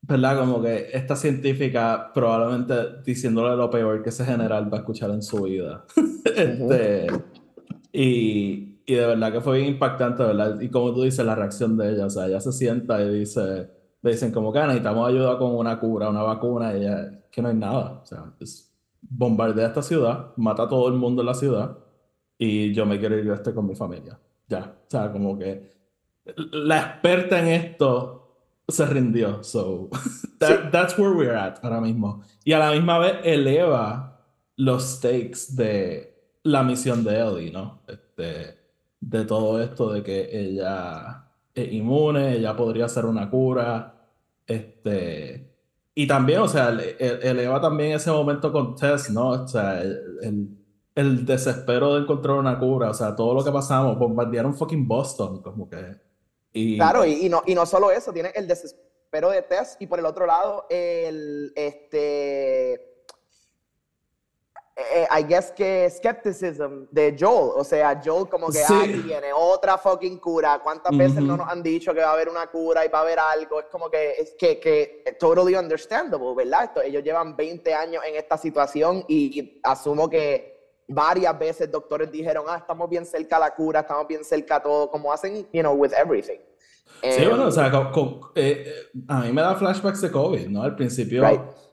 ¿verdad? 0.02 0.40
Como 0.40 0.60
que 0.60 0.88
esta 0.93 1.14
científica 1.14 2.10
probablemente 2.12 3.02
diciéndole 3.04 3.56
lo 3.56 3.70
peor 3.70 4.02
que 4.02 4.10
ese 4.10 4.25
general 4.25 4.72
va 4.72 4.78
a 4.78 4.81
escuchar 4.81 5.10
en 5.10 5.22
su 5.22 5.43
vida. 5.43 5.84
este, 6.37 7.06
y, 7.93 8.81
y, 8.84 8.94
de 8.94 9.06
verdad 9.06 9.32
que 9.32 9.40
fue 9.40 9.58
bien 9.58 9.70
impactante, 9.70 10.22
¿verdad? 10.25 10.60
Y 10.60 10.69
como 10.70 10.93
tú 10.93 11.02
dices, 11.02 11.25
la 11.25 11.34
reacción 11.34 11.76
de 11.76 11.93
ella, 11.93 12.06
o 12.06 12.10
sea, 12.10 12.26
ella 12.26 12.40
se 12.40 12.52
sienta 12.52 13.00
y 13.00 13.20
dice, 13.20 13.70
le 14.02 14.10
dicen 14.10 14.32
como 14.32 14.52
que 14.52 14.58
ah, 14.58 14.66
necesitamos 14.66 15.08
ayuda 15.08 15.38
con 15.38 15.54
una 15.54 15.78
cura, 15.78 16.10
una 16.10 16.22
vacuna, 16.22 16.76
y 16.76 16.81
ella, 16.81 17.20
que 17.31 17.40
no 17.40 17.49
hay 17.49 17.54
nada, 17.54 18.00
o 18.02 18.06
sea, 18.06 18.34
es, 18.40 18.72
bombardea 19.02 19.69
esta 19.69 19.82
ciudad, 19.82 20.32
mata 20.37 20.64
a 20.64 20.69
todo 20.69 20.88
el 20.88 20.94
mundo 20.94 21.22
en 21.22 21.26
la 21.26 21.34
ciudad, 21.34 21.78
y 22.44 22.74
yo 22.74 22.84
me 22.84 22.98
quiero 22.98 23.16
ir 23.16 23.24
yo 23.24 23.34
este 23.34 23.54
con 23.54 23.68
mi 23.68 23.76
familia. 23.76 24.18
Ya, 24.48 24.74
o 24.84 24.90
sea, 24.90 25.12
como 25.12 25.38
que 25.38 25.74
la 26.50 26.80
experta 26.80 27.38
en 27.38 27.46
esto 27.46 28.34
se 28.66 28.84
rindió. 28.87 29.44
So, 29.44 29.88
that's 30.72 30.99
where 30.99 31.12
we're 31.12 31.37
at 31.37 31.58
ahora 31.62 31.80
mismo. 31.80 32.20
Y 32.42 32.52
a 32.52 32.58
la 32.58 32.72
misma 32.72 32.99
vez 32.99 33.18
eleva 33.22 34.20
los 34.56 34.82
stakes 34.82 35.54
de 35.54 36.40
la 36.42 36.64
misión 36.64 37.04
de 37.04 37.20
Ellie, 37.20 37.52
¿no? 37.52 37.82
Este, 37.87 38.58
de 38.99 39.25
todo 39.25 39.62
esto 39.62 39.92
de 39.92 40.02
que 40.02 40.28
ella 40.32 41.28
es 41.54 41.72
inmune, 41.72 42.38
ella 42.38 42.56
podría 42.56 42.87
hacer 42.87 43.04
una 43.04 43.30
cura. 43.30 43.94
Este, 44.44 45.49
y 45.94 46.08
también, 46.08 46.40
o 46.40 46.49
sea, 46.49 46.70
eleva 46.99 47.61
también 47.61 47.92
ese 47.92 48.11
momento 48.11 48.50
con 48.50 48.75
Tess, 48.75 49.11
¿no? 49.11 49.28
O 49.28 49.46
sea, 49.46 49.80
el, 49.80 50.18
el, 50.22 50.62
desespero 50.94 51.94
de 51.94 52.02
encontrar 52.02 52.37
una 52.37 52.58
cura, 52.58 52.90
o 52.90 52.94
sea, 52.94 53.16
todo 53.16 53.34
lo 53.34 53.44
que 53.44 53.50
pasamos, 53.50 53.99
bombardearon 53.99 54.54
fucking 54.54 54.87
Boston, 54.87 55.42
como 55.42 55.68
que 55.68 55.96
Claro, 56.52 57.04
y, 57.06 57.28
no, 57.28 57.42
y 57.46 57.54
no 57.54 57.64
solo 57.64 57.90
eso, 57.90 58.12
tiene 58.12 58.30
el 58.34 58.46
desespero 58.46 59.30
de 59.30 59.42
Tess 59.42 59.76
y 59.80 59.87
por 59.87 59.99
el 59.99 60.04
otro 60.04 60.26
lado, 60.26 60.66
el, 60.68 61.50
este, 61.56 62.75
eh, 64.76 65.06
I 65.18 65.22
guess 65.26 65.50
que 65.52 65.88
skepticism 65.88 66.84
de 66.90 67.16
Joel, 67.18 67.52
o 67.56 67.64
sea, 67.64 67.99
Joel 68.04 68.28
como 68.28 68.49
que, 68.49 68.62
sí. 68.64 69.02
viene 69.02 69.32
otra 69.34 69.78
fucking 69.78 70.18
cura, 70.18 70.61
¿cuántas 70.62 70.94
veces 70.94 71.22
no 71.22 71.38
nos 71.38 71.49
han 71.49 71.62
dicho 71.62 71.94
que 71.94 72.00
va 72.00 72.11
a 72.11 72.12
haber 72.12 72.28
una 72.28 72.46
cura 72.49 72.84
y 72.84 72.88
va 72.88 72.99
a 72.99 73.02
haber 73.02 73.18
algo? 73.18 73.61
Es 73.61 73.66
como 73.66 73.90
que, 73.90 74.12
es 74.12 74.34
que, 74.38 74.61
que 74.61 75.16
totally 75.18 75.56
understandable, 75.56 76.34
¿verdad? 76.34 76.64
Esto, 76.64 76.82
ellos 76.82 77.02
llevan 77.02 77.34
20 77.34 77.72
años 77.72 78.02
en 78.06 78.16
esta 78.16 78.37
situación 78.37 79.06
y, 79.08 79.40
y 79.40 79.61
asumo 79.62 80.11
que 80.11 80.52
varias 80.94 81.38
veces 81.38 81.70
doctores 81.70 82.11
dijeron, 82.11 82.44
ah, 82.49 82.56
estamos 82.56 82.88
bien 82.88 83.04
cerca 83.06 83.37
a 83.37 83.40
la 83.40 83.54
cura, 83.54 83.80
estamos 83.80 84.06
bien 84.06 84.25
cerca 84.25 84.56
a 84.56 84.62
todo, 84.62 84.90
como 84.90 85.12
hacen, 85.12 85.46
you 85.52 85.61
know, 85.61 85.75
with 85.75 85.92
everything. 85.92 86.38
Sí, 87.02 87.26
bueno, 87.26 87.46
o 87.46 87.50
sea, 87.50 87.70
eh, 88.37 88.64
a 89.08 89.20
mí 89.22 89.32
me 89.32 89.42
da 89.42 89.56
flashbacks 89.56 90.00
de 90.02 90.11
COVID, 90.11 90.46
¿no? 90.49 90.62
Al 90.62 90.76
principio, 90.76 91.25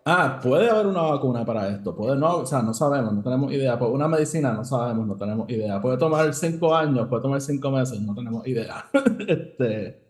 ah, 0.06 0.40
puede 0.42 0.70
haber 0.70 0.88
una 0.88 1.04
vacuna 1.04 1.46
para 1.46 1.70
esto, 1.70 1.96
puede 1.96 2.18
no, 2.18 2.38
o 2.38 2.46
sea, 2.46 2.64
no 2.64 2.74
sabemos, 2.74 3.14
no 3.14 3.22
tenemos 3.22 3.52
idea, 3.52 3.78
pues 3.78 3.92
una 3.92 4.08
medicina 4.08 4.54
no 4.54 4.66
sabemos, 4.66 5.06
no 5.06 5.16
tenemos 5.16 5.48
idea, 5.50 5.80
puede 5.80 5.98
tomar 5.98 6.34
cinco 6.34 6.76
años, 6.76 7.08
puede 7.08 7.22
tomar 7.22 7.42
cinco 7.42 7.70
meses, 7.70 8.02
no 8.02 8.16
tenemos 8.16 8.48
idea. 8.48 8.86
este, 9.28 10.02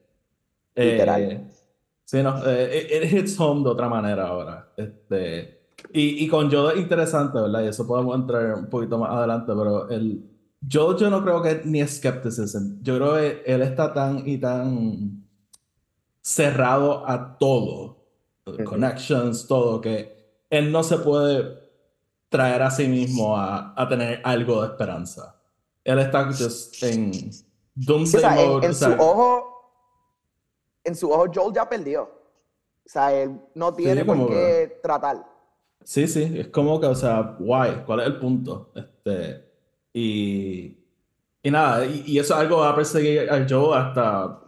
eh, 0.76 1.48
sí, 2.06 2.24
no, 2.24 2.42
eh, 2.46 3.04
it, 3.04 3.12
hits 3.12 3.40
home 3.40 3.64
de 3.64 3.70
otra 3.70 3.90
manera 3.90 4.28
ahora. 4.28 4.72
Este, 4.78 5.59
y, 5.92 6.24
y 6.24 6.28
con 6.28 6.50
Yoda 6.50 6.74
es 6.74 6.80
interesante, 6.80 7.40
¿verdad? 7.40 7.64
Y 7.64 7.68
eso 7.68 7.86
podemos 7.86 8.16
entrar 8.16 8.56
un 8.56 8.70
poquito 8.70 8.98
más 8.98 9.12
adelante, 9.12 9.52
pero 9.56 9.90
el, 9.90 10.24
yo, 10.62 10.96
yo 10.98 11.10
no 11.10 11.24
creo 11.24 11.42
que 11.42 11.62
ni 11.66 11.86
skepticism. 11.88 12.82
Yo 12.82 12.98
creo 12.98 13.14
que 13.16 13.44
él 13.46 13.62
está 13.62 13.94
tan 13.94 14.28
y 14.28 14.38
tan 14.38 15.26
cerrado 16.22 17.08
a 17.08 17.38
todo, 17.38 17.98
connections, 18.66 19.48
todo, 19.48 19.80
que 19.82 20.44
él 20.50 20.72
no 20.72 20.84
se 20.84 20.98
puede 20.98 21.58
traer 22.30 22.62
a 22.62 22.72
sí 22.72 22.88
mismo 22.88 23.36
a, 23.36 23.74
a 23.76 23.88
tener 23.88 24.22
algo 24.24 24.62
de 24.62 24.68
esperanza. 24.68 25.36
Él 25.84 26.00
está 26.00 26.26
just 26.26 26.84
en 26.84 27.12
doomsday 27.74 28.48
mode. 28.48 28.68
En, 28.68 28.76
su 28.76 28.92
ojo, 28.92 29.44
en 30.84 30.96
su 30.96 31.12
ojo, 31.12 31.26
Joel 31.34 31.54
ya 31.54 31.68
perdió. 31.68 32.04
O 32.04 32.92
sea, 32.92 33.14
él 33.14 33.40
no 33.56 33.74
tiene 33.74 34.04
por 34.04 34.28
qué 34.28 34.80
tratar. 34.84 35.26
Sí, 35.90 36.08
sí, 36.08 36.22
es 36.36 36.50
como 36.50 36.80
que, 36.80 36.86
o 36.86 36.94
sea, 36.94 37.36
why, 37.40 37.82
¿cuál 37.84 38.02
es 38.02 38.06
el 38.06 38.18
punto? 38.18 38.72
Este, 38.76 39.44
y, 39.92 40.78
y 41.42 41.50
nada, 41.50 41.84
y, 41.84 42.20
eso 42.20 42.36
es 42.36 42.40
algo 42.40 42.58
que 42.58 42.62
va 42.62 42.70
a 42.70 42.76
perseguir 42.76 43.28
a 43.28 43.44
Joe 43.50 43.76
hasta 43.76 44.40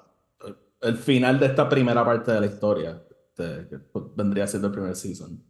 el 0.82 0.98
final 0.98 1.40
de 1.40 1.48
esta 1.48 1.68
primera 1.68 2.06
parte 2.06 2.32
de 2.32 2.42
la 2.42 2.46
historia, 2.46 3.02
este, 3.10 3.68
que 3.68 3.80
vendría 4.16 4.46
siendo 4.46 4.68
el 4.68 4.74
primer 4.74 4.96
season. 4.96 5.44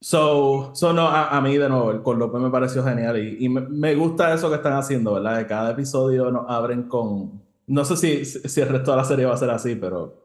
So, 0.00 0.70
so 0.76 0.92
no, 0.92 1.08
a, 1.08 1.40
mí 1.40 1.58
de 1.58 1.68
nuevo, 1.68 1.90
el 1.90 2.18
López 2.18 2.40
me 2.40 2.50
pareció 2.50 2.84
genial 2.84 3.18
y, 3.18 3.46
y 3.46 3.48
me, 3.48 3.96
gusta 3.96 4.32
eso 4.32 4.48
que 4.48 4.56
están 4.56 4.74
haciendo, 4.74 5.14
¿verdad? 5.14 5.38
De 5.38 5.46
cada 5.48 5.72
episodio 5.72 6.30
nos 6.30 6.48
abren 6.48 6.84
con, 6.84 7.42
no 7.66 7.84
sé 7.84 7.96
si, 7.96 8.24
si 8.24 8.60
el 8.60 8.68
resto 8.68 8.92
de 8.92 8.96
la 8.96 9.04
serie 9.04 9.26
va 9.26 9.34
a 9.34 9.38
ser 9.38 9.50
así, 9.50 9.74
pero 9.74 10.22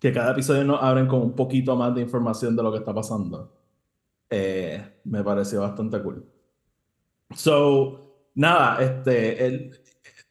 que 0.00 0.12
cada 0.12 0.30
episodio 0.30 0.62
nos 0.62 0.80
abren 0.80 1.08
con 1.08 1.20
un 1.20 1.32
poquito 1.32 1.74
más 1.74 1.92
de 1.96 2.02
información 2.02 2.54
de 2.54 2.62
lo 2.62 2.70
que 2.70 2.78
está 2.78 2.94
pasando. 2.94 3.57
Eh, 4.30 5.00
me 5.04 5.22
pareció 5.22 5.60
bastante 5.62 6.02
cool. 6.02 6.24
So, 7.34 8.30
nada, 8.34 8.82
este, 8.82 9.46
el, 9.46 9.80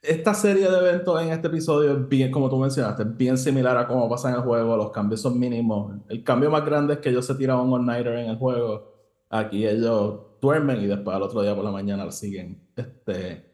esta 0.01 0.33
serie 0.33 0.69
de 0.69 0.77
eventos 0.77 1.21
en 1.21 1.29
este 1.29 1.47
episodio 1.47 1.91
es 1.93 2.07
bien, 2.07 2.31
como 2.31 2.49
tú 2.49 2.57
mencionaste, 2.57 3.03
bien 3.03 3.37
similar 3.37 3.77
a 3.77 3.87
cómo 3.87 4.09
pasa 4.09 4.29
en 4.29 4.35
el 4.35 4.41
juego. 4.41 4.77
Los 4.77 4.91
cambios 4.91 5.21
son 5.21 5.39
mínimos. 5.39 5.95
El 6.07 6.23
cambio 6.23 6.49
más 6.49 6.65
grande 6.65 6.95
es 6.95 6.99
que 6.99 7.09
ellos 7.09 7.25
se 7.25 7.35
tiran 7.35 7.59
un 7.59 7.73
all-nighter 7.73 8.13
en 8.13 8.29
el 8.29 8.37
juego. 8.37 8.93
Aquí 9.29 9.67
ellos 9.67 10.21
duermen 10.39 10.81
y 10.81 10.87
después 10.87 11.15
al 11.15 11.23
otro 11.23 11.41
día 11.41 11.55
por 11.55 11.65
la 11.65 11.71
mañana 11.71 12.05
lo 12.05 12.11
siguen. 12.11 12.61
Este, 12.75 13.45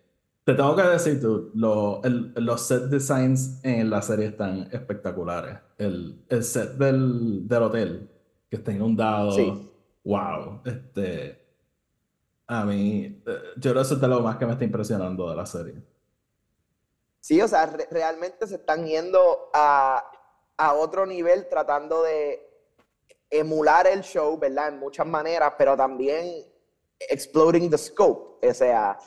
te 0.44 0.54
tengo 0.54 0.76
que 0.76 0.84
decir, 0.84 1.22
tú, 1.22 1.52
los 1.54 2.62
set 2.62 2.84
designs 2.84 3.60
en 3.64 3.90
la 3.90 4.02
serie 4.02 4.28
están 4.28 4.68
espectaculares. 4.72 5.58
El, 5.78 6.24
el 6.30 6.44
set 6.44 6.74
del, 6.74 7.48
del, 7.48 7.64
hotel, 7.64 8.10
que 8.50 8.58
está 8.58 8.72
inundado. 8.74 9.32
Sí. 9.32 9.70
Wow. 10.04 10.62
Este, 10.66 11.44
a 12.48 12.66
mí, 12.66 13.22
eh, 13.26 13.40
yo 13.58 13.72
creo 13.72 13.76
que 13.76 13.82
eso 13.82 13.96
es 13.96 14.02
lo 14.02 14.22
más 14.22 14.38
que 14.38 14.46
me 14.46 14.54
está 14.54 14.66
impresionando 14.66 15.30
de 15.30 15.36
la 15.36 15.46
serie. 15.46 15.76
Sí, 17.20 17.42
o 17.42 17.48
sea, 17.48 17.66
realmente 17.90 18.46
se 18.48 18.56
están 18.56 18.86
yendo 18.86 19.50
a, 19.54 20.04
a, 20.58 20.74
otro 20.74 21.06
nivel 21.06 21.48
tratando 21.48 22.04
de 22.04 22.46
emular 23.30 23.88
el 23.88 24.02
show, 24.02 24.38
¿verdad? 24.38 24.70
En 24.70 24.80
muchas 24.80 25.08
maneras, 25.08 25.54
pero 25.58 25.78
también 25.78 26.46
exploding 27.00 27.70
the 27.70 27.78
scope. 27.78 28.46
O 28.46 28.54
sea, 28.54 28.98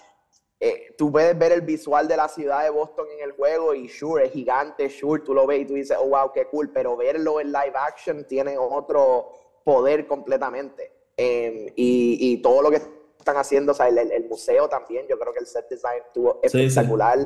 eh, 0.58 0.94
tú 0.96 1.12
puedes 1.12 1.38
ver 1.38 1.52
el 1.52 1.60
visual 1.60 2.08
de 2.08 2.16
la 2.16 2.28
ciudad 2.28 2.62
de 2.62 2.70
Boston 2.70 3.06
en 3.18 3.24
el 3.24 3.32
juego 3.32 3.74
y 3.74 3.88
sure, 3.88 4.24
es 4.24 4.32
gigante, 4.32 4.88
sure, 4.88 5.22
tú 5.22 5.34
lo 5.34 5.46
ves 5.46 5.60
y 5.60 5.64
tú 5.66 5.74
dices, 5.74 5.96
oh, 6.00 6.08
wow, 6.08 6.32
qué 6.32 6.46
cool, 6.46 6.70
pero 6.72 6.96
verlo 6.96 7.40
en 7.40 7.48
live 7.48 7.74
action 7.74 8.26
tiene 8.26 8.56
otro 8.56 9.45
poder 9.66 10.06
completamente. 10.06 10.92
Em, 11.16 11.66
y, 11.74 12.18
y, 12.20 12.36
todo 12.40 12.62
lo 12.62 12.70
que 12.70 12.76
están 13.18 13.36
haciendo, 13.36 13.72
o 13.72 13.74
sea, 13.74 13.88
el, 13.88 13.98
el, 13.98 14.28
museo 14.28 14.68
también, 14.68 15.06
yo 15.08 15.18
creo 15.18 15.32
que 15.32 15.40
el 15.40 15.46
set 15.46 15.68
design 15.68 16.02
estuvo 16.06 16.38
espectacular. 16.40 17.18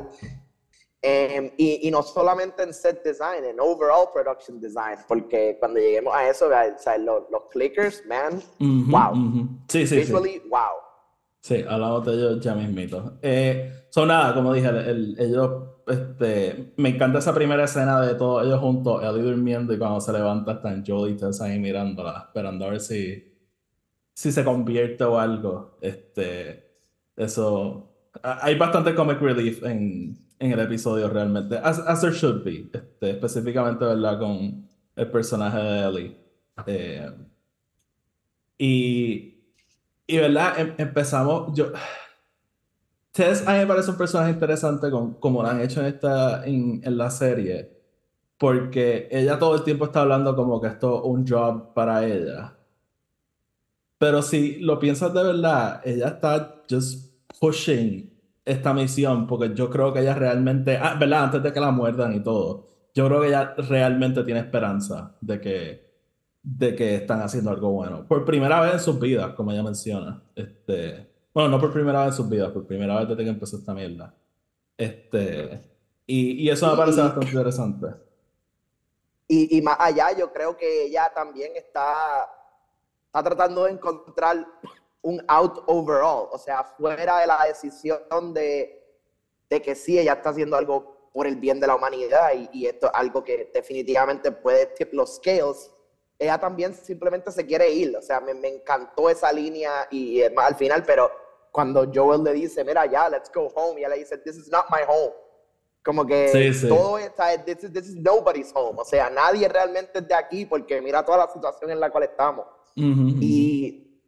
Em, 1.03 1.51
y, 1.57 1.87
y, 1.87 1.91
no 1.91 2.01
solamente 2.01 2.63
en 2.63 2.73
set 2.73 3.03
design, 3.03 3.45
en 3.45 3.59
overall 3.59 4.07
production 4.11 4.59
design, 4.59 4.97
porque 5.07 5.57
cuando 5.59 5.79
lleguemos 5.79 6.15
a 6.15 6.27
eso, 6.27 6.47
o 6.47 6.79
sea, 6.79 6.97
los, 6.97 7.29
los, 7.29 7.43
clickers, 7.51 8.03
man, 8.07 8.41
wow. 8.59 9.13
Sí, 9.67 9.85
sí, 9.85 9.97
Visually, 9.97 10.39
wow. 10.49 10.79
Sí, 11.41 11.63
hablamos 11.67 12.05
de 12.05 12.13
ellos 12.13 12.39
ya 12.39 12.55
mismito. 12.55 13.19
Eh, 13.21 13.85
son 13.89 14.07
nada, 14.07 14.33
como 14.33 14.51
dije, 14.53 14.67
el, 14.67 15.15
ellos, 15.19 15.70
este, 15.87 16.73
me 16.77 16.89
encanta 16.89 17.19
esa 17.19 17.33
primera 17.33 17.63
escena 17.63 18.01
de 18.01 18.15
todos 18.15 18.45
ellos 18.45 18.59
juntos, 18.59 19.03
Ellie 19.03 19.21
durmiendo 19.21 19.73
y 19.73 19.77
cuando 19.77 20.01
se 20.01 20.13
levanta 20.13 20.53
están 20.53 20.83
Joel 20.85 21.13
y 21.13 21.17
Tess 21.17 21.41
ahí 21.41 21.59
mirándola, 21.59 22.25
esperando 22.27 22.65
a 22.65 22.69
ver 22.71 22.79
si, 22.79 23.33
si 24.13 24.31
se 24.31 24.43
convierte 24.43 25.03
o 25.03 25.19
algo. 25.19 25.77
Este, 25.81 26.71
eso, 27.15 27.93
hay 28.21 28.55
bastante 28.57 28.95
comic 28.95 29.19
relief 29.19 29.63
en, 29.63 30.17
en 30.39 30.51
el 30.51 30.59
episodio 30.59 31.09
realmente, 31.09 31.57
as, 31.57 31.79
as 31.79 32.01
there 32.01 32.13
should 32.13 32.43
be, 32.43 32.69
este, 32.73 33.11
específicamente, 33.11 33.85
¿verdad? 33.85 34.19
Con 34.19 34.67
el 34.95 35.11
personaje 35.11 35.57
de 35.57 35.79
Ellie. 35.83 36.17
Eh, 36.67 37.11
y 38.57 39.31
y 40.11 40.17
verdad, 40.17 40.59
em, 40.59 40.73
empezamos, 40.77 41.55
yo... 41.55 41.71
Tess 43.11 43.45
a 43.47 43.53
mí 43.53 43.59
me 43.59 43.67
parece 43.67 43.91
un 43.91 43.97
personaje 43.97 44.31
interesante 44.31 44.89
como 44.89 45.43
lo 45.43 45.47
han 45.47 45.61
hecho 45.61 45.81
en, 45.81 45.87
esta, 45.87 46.45
en, 46.45 46.81
la 46.97 47.09
serie, 47.11 47.69
porque 48.37 49.09
ella 49.11 49.37
todo 49.37 49.55
el 49.55 49.63
tiempo 49.63 49.85
está 49.85 50.01
hablando 50.01 50.35
como 50.35 50.61
que 50.61 50.67
esto 50.67 50.99
es 50.99 51.05
un 51.05 51.27
job 51.27 51.73
para 51.73 52.05
ella. 52.05 52.57
Pero 53.97 54.21
si 54.21 54.59
lo 54.59 54.79
piensas 54.79 55.13
de 55.13 55.23
verdad, 55.23 55.81
ella 55.83 56.07
está 56.07 56.63
just 56.69 57.13
pushing 57.39 58.11
esta 58.45 58.73
misión, 58.73 59.27
porque 59.27 59.53
yo 59.53 59.69
creo 59.69 59.93
que 59.93 59.99
ella 59.99 60.15
realmente, 60.15 60.77
ah, 60.77 60.95
¿verdad? 60.99 61.25
Antes 61.25 61.43
de 61.43 61.53
que 61.53 61.59
la 61.59 61.71
muerdan 61.71 62.15
y 62.15 62.21
todo, 62.21 62.67
yo 62.95 63.07
creo 63.07 63.21
que 63.21 63.27
ella 63.27 63.53
realmente 63.57 64.23
tiene 64.23 64.39
esperanza 64.39 65.15
de 65.21 65.39
que 65.41 65.91
de 66.43 66.75
que 66.75 66.95
están 66.95 67.21
haciendo 67.21 67.51
algo 67.51 67.71
bueno. 67.71 68.07
Por 68.07 68.25
primera 68.25 68.59
vez 68.61 68.73
en 68.73 68.79
sus 68.79 68.99
vidas, 68.99 69.33
como 69.33 69.51
ella 69.51 69.63
menciona. 69.63 70.23
Este, 70.35 71.10
bueno, 71.33 71.49
no 71.49 71.59
por 71.59 71.71
primera 71.71 71.99
vez 71.99 72.09
en 72.09 72.17
sus 72.17 72.29
vidas, 72.29 72.51
por 72.51 72.65
primera 72.65 72.99
vez 72.99 73.09
desde 73.09 73.23
que 73.23 73.29
empezó 73.29 73.57
esta 73.57 73.73
mierda. 73.73 74.13
Este, 74.77 75.61
y, 76.05 76.43
y 76.43 76.49
eso 76.49 76.69
me 76.69 76.77
parece 76.77 77.01
bastante 77.01 77.27
interesante. 77.27 77.87
Y, 79.27 79.57
y, 79.57 79.61
más 79.61 79.77
allá, 79.79 80.11
yo 80.11 80.33
creo 80.33 80.57
que 80.57 80.83
ella 80.83 81.11
también 81.15 81.53
está, 81.55 82.29
está 83.05 83.23
tratando 83.23 83.63
de 83.63 83.71
encontrar 83.71 84.45
un 85.01 85.23
out 85.27 85.63
overall, 85.67 86.27
o 86.31 86.37
sea, 86.37 86.63
fuera 86.63 87.19
de 87.19 87.27
la 87.27 87.45
decisión 87.45 88.33
de, 88.33 88.83
de 89.49 89.61
que 89.61 89.73
sí, 89.73 89.97
ella 89.97 90.13
está 90.13 90.31
haciendo 90.31 90.57
algo 90.57 91.09
por 91.13 91.27
el 91.27 91.37
bien 91.37 91.59
de 91.59 91.67
la 91.67 91.75
humanidad 91.75 92.33
y, 92.35 92.49
y 92.51 92.65
esto 92.67 92.87
es 92.87 92.93
algo 92.93 93.23
que 93.23 93.49
definitivamente 93.53 94.31
puede 94.31 94.67
tip 94.67 94.93
los 94.93 95.15
scales 95.15 95.71
ella 96.21 96.37
también 96.39 96.75
simplemente 96.75 97.31
se 97.31 97.43
quiere 97.43 97.71
ir. 97.71 97.97
O 97.97 98.01
sea, 98.01 98.21
me, 98.21 98.35
me 98.35 98.47
encantó 98.47 99.09
esa 99.09 99.31
línea 99.31 99.87
y, 99.89 100.21
al 100.21 100.55
final, 100.55 100.83
pero 100.85 101.11
cuando 101.51 101.91
Joel 101.91 102.23
le 102.23 102.33
dice, 102.33 102.63
mira, 102.63 102.85
ya, 102.85 103.09
let's 103.09 103.31
go 103.33 103.47
home, 103.55 103.81
y 103.81 103.83
ella 103.83 103.89
le 103.89 103.99
dice, 103.99 104.19
this 104.19 104.37
is 104.37 104.47
not 104.49 104.65
my 104.69 104.81
home. 104.87 105.13
Como 105.83 106.05
que 106.05 106.53
todo 106.69 106.99
está, 106.99 107.43
this 107.43 107.63
is, 107.63 107.73
this 107.73 107.87
is 107.87 107.95
nobody's 107.95 108.51
home. 108.53 108.79
O 108.79 108.85
sea, 108.85 109.09
nadie 109.09 109.47
realmente 109.47 109.97
es 109.97 110.07
de 110.07 110.13
aquí 110.13 110.45
porque 110.45 110.79
mira 110.79 111.03
toda 111.03 111.25
la 111.25 111.33
situación 111.33 111.71
en 111.71 111.79
la 111.79 111.89
cual 111.89 112.03
estamos. 112.03 112.45
y, 112.75 113.99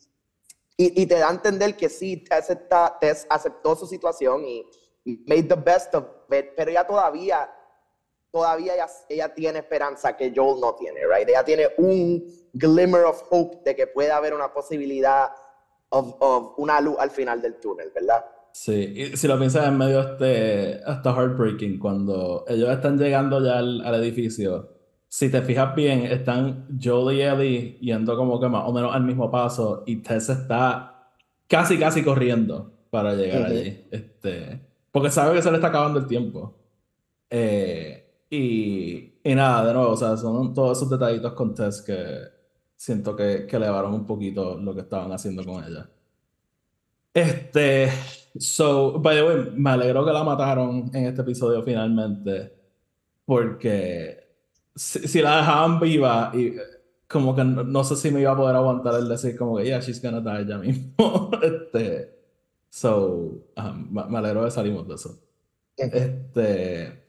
y, 0.77 1.01
y, 1.01 1.05
te 1.07 1.15
da 1.15 1.29
a 1.29 1.31
entender 1.31 1.75
que 1.75 1.89
sí, 1.89 2.17
Tess, 2.17 2.51
está, 2.51 2.95
Tess 3.01 3.25
aceptó 3.27 3.75
su 3.75 3.87
situación 3.87 4.45
y, 4.45 4.63
y 5.03 5.17
made 5.27 5.43
the 5.43 5.55
best 5.55 5.95
of 5.95 6.05
it, 6.29 6.51
pero 6.55 6.69
ella 6.69 6.85
todavía 6.85 7.49
todavía 8.33 8.73
ella, 9.09 9.31
tiene 9.35 9.59
esperanza 9.59 10.17
que 10.17 10.33
Joel 10.35 10.59
no 10.59 10.73
tiene, 10.73 11.01
right? 11.01 11.29
Ella 11.29 11.45
tiene 11.45 11.67
un 11.77 12.25
glimmer 12.53 13.03
of 13.03 13.21
hope 13.29 13.59
de 13.63 13.75
que 13.75 13.85
puede 13.85 14.11
haber 14.11 14.33
una 14.33 14.51
posibilidad 14.51 15.29
of, 15.89 16.15
of 16.19 16.53
una 16.57 16.81
luz 16.81 16.95
al 16.97 17.11
final 17.11 17.39
del 17.43 17.59
túnel, 17.59 17.91
¿verdad? 17.93 18.25
Sí, 18.51 18.93
y 18.95 19.17
si 19.17 19.27
lo 19.27 19.37
piensas 19.37 19.67
en 19.67 19.77
medio 19.77 19.99
este, 19.99 20.81
hasta 20.83 21.13
heartbreaking, 21.13 21.77
cuando 21.77 22.43
ellos 22.47 22.71
están 22.71 22.97
llegando 22.97 23.39
ya 23.39 23.59
al, 23.59 24.03
edificio, 24.03 24.67
si 25.07 25.29
te 25.29 25.43
fijas 25.43 25.75
bien, 25.75 26.01
están 26.05 26.67
Joel 26.81 27.15
y 27.15 27.21
Ellie 27.21 27.77
yendo 27.81 28.17
como 28.17 28.39
que 28.39 28.49
más 28.49 28.63
o 28.67 28.73
menos 28.73 28.95
al 28.95 29.03
mismo 29.03 29.29
paso 29.29 29.83
y 29.85 29.97
Tess 29.97 30.29
está 30.29 31.11
casi, 31.47 31.77
casi 31.77 32.03
corriendo 32.03 32.71
para 32.89 33.13
llegar 33.13 33.43
allí. 33.43 33.85
Este, 33.91 34.59
porque 34.91 35.11
sabe 35.11 35.35
que 35.35 35.41
se 35.43 35.51
le 35.51 35.57
está 35.57 35.67
acabando 35.67 35.99
el 35.99 36.07
tiempo. 36.07 36.55
Eh, 37.29 38.02
y, 38.35 39.19
y 39.23 39.35
nada, 39.35 39.65
de 39.67 39.73
nuevo, 39.73 39.91
o 39.91 39.97
sea, 39.97 40.17
son 40.17 40.53
todos 40.53 40.77
esos 40.77 40.89
detallitos 40.89 41.33
con 41.33 41.53
Tess 41.53 41.81
que 41.81 42.19
siento 42.75 43.15
que, 43.15 43.45
que 43.45 43.55
elevaron 43.55 43.93
un 43.93 44.05
poquito 44.05 44.57
lo 44.57 44.73
que 44.73 44.81
estaban 44.81 45.11
haciendo 45.11 45.43
con 45.45 45.63
ella. 45.63 45.89
Este, 47.13 47.89
so, 48.37 48.99
by 48.99 49.15
the 49.15 49.23
way, 49.23 49.51
me 49.55 49.69
alegro 49.69 50.05
que 50.05 50.11
la 50.11 50.23
mataron 50.23 50.89
en 50.93 51.05
este 51.05 51.21
episodio 51.21 51.61
finalmente, 51.63 52.53
porque 53.25 54.17
si, 54.75 55.21
la 55.21 55.37
dejaban 55.37 55.79
viva 55.79 56.31
y 56.33 56.55
como 57.07 57.35
que 57.35 57.43
no, 57.43 57.83
sé 57.83 57.95
si 57.95 58.09
me 58.11 58.21
iba 58.21 58.31
a 58.31 58.37
poder 58.37 58.55
aguantar 58.55 58.95
el 58.95 59.07
decir 59.07 59.37
como 59.37 59.57
que, 59.57 59.65
yeah, 59.65 59.79
she's 59.79 60.01
gonna 60.01 60.21
die 60.21 60.47
ya 60.47 60.57
mismo. 60.57 61.29
este, 61.43 62.13
So, 62.73 63.45
me, 63.91 64.17
alegro 64.17 64.45
de 64.45 64.49
salimos 64.49 64.87
de 64.87 64.95
eso. 64.95 65.19
Este, 65.77 67.02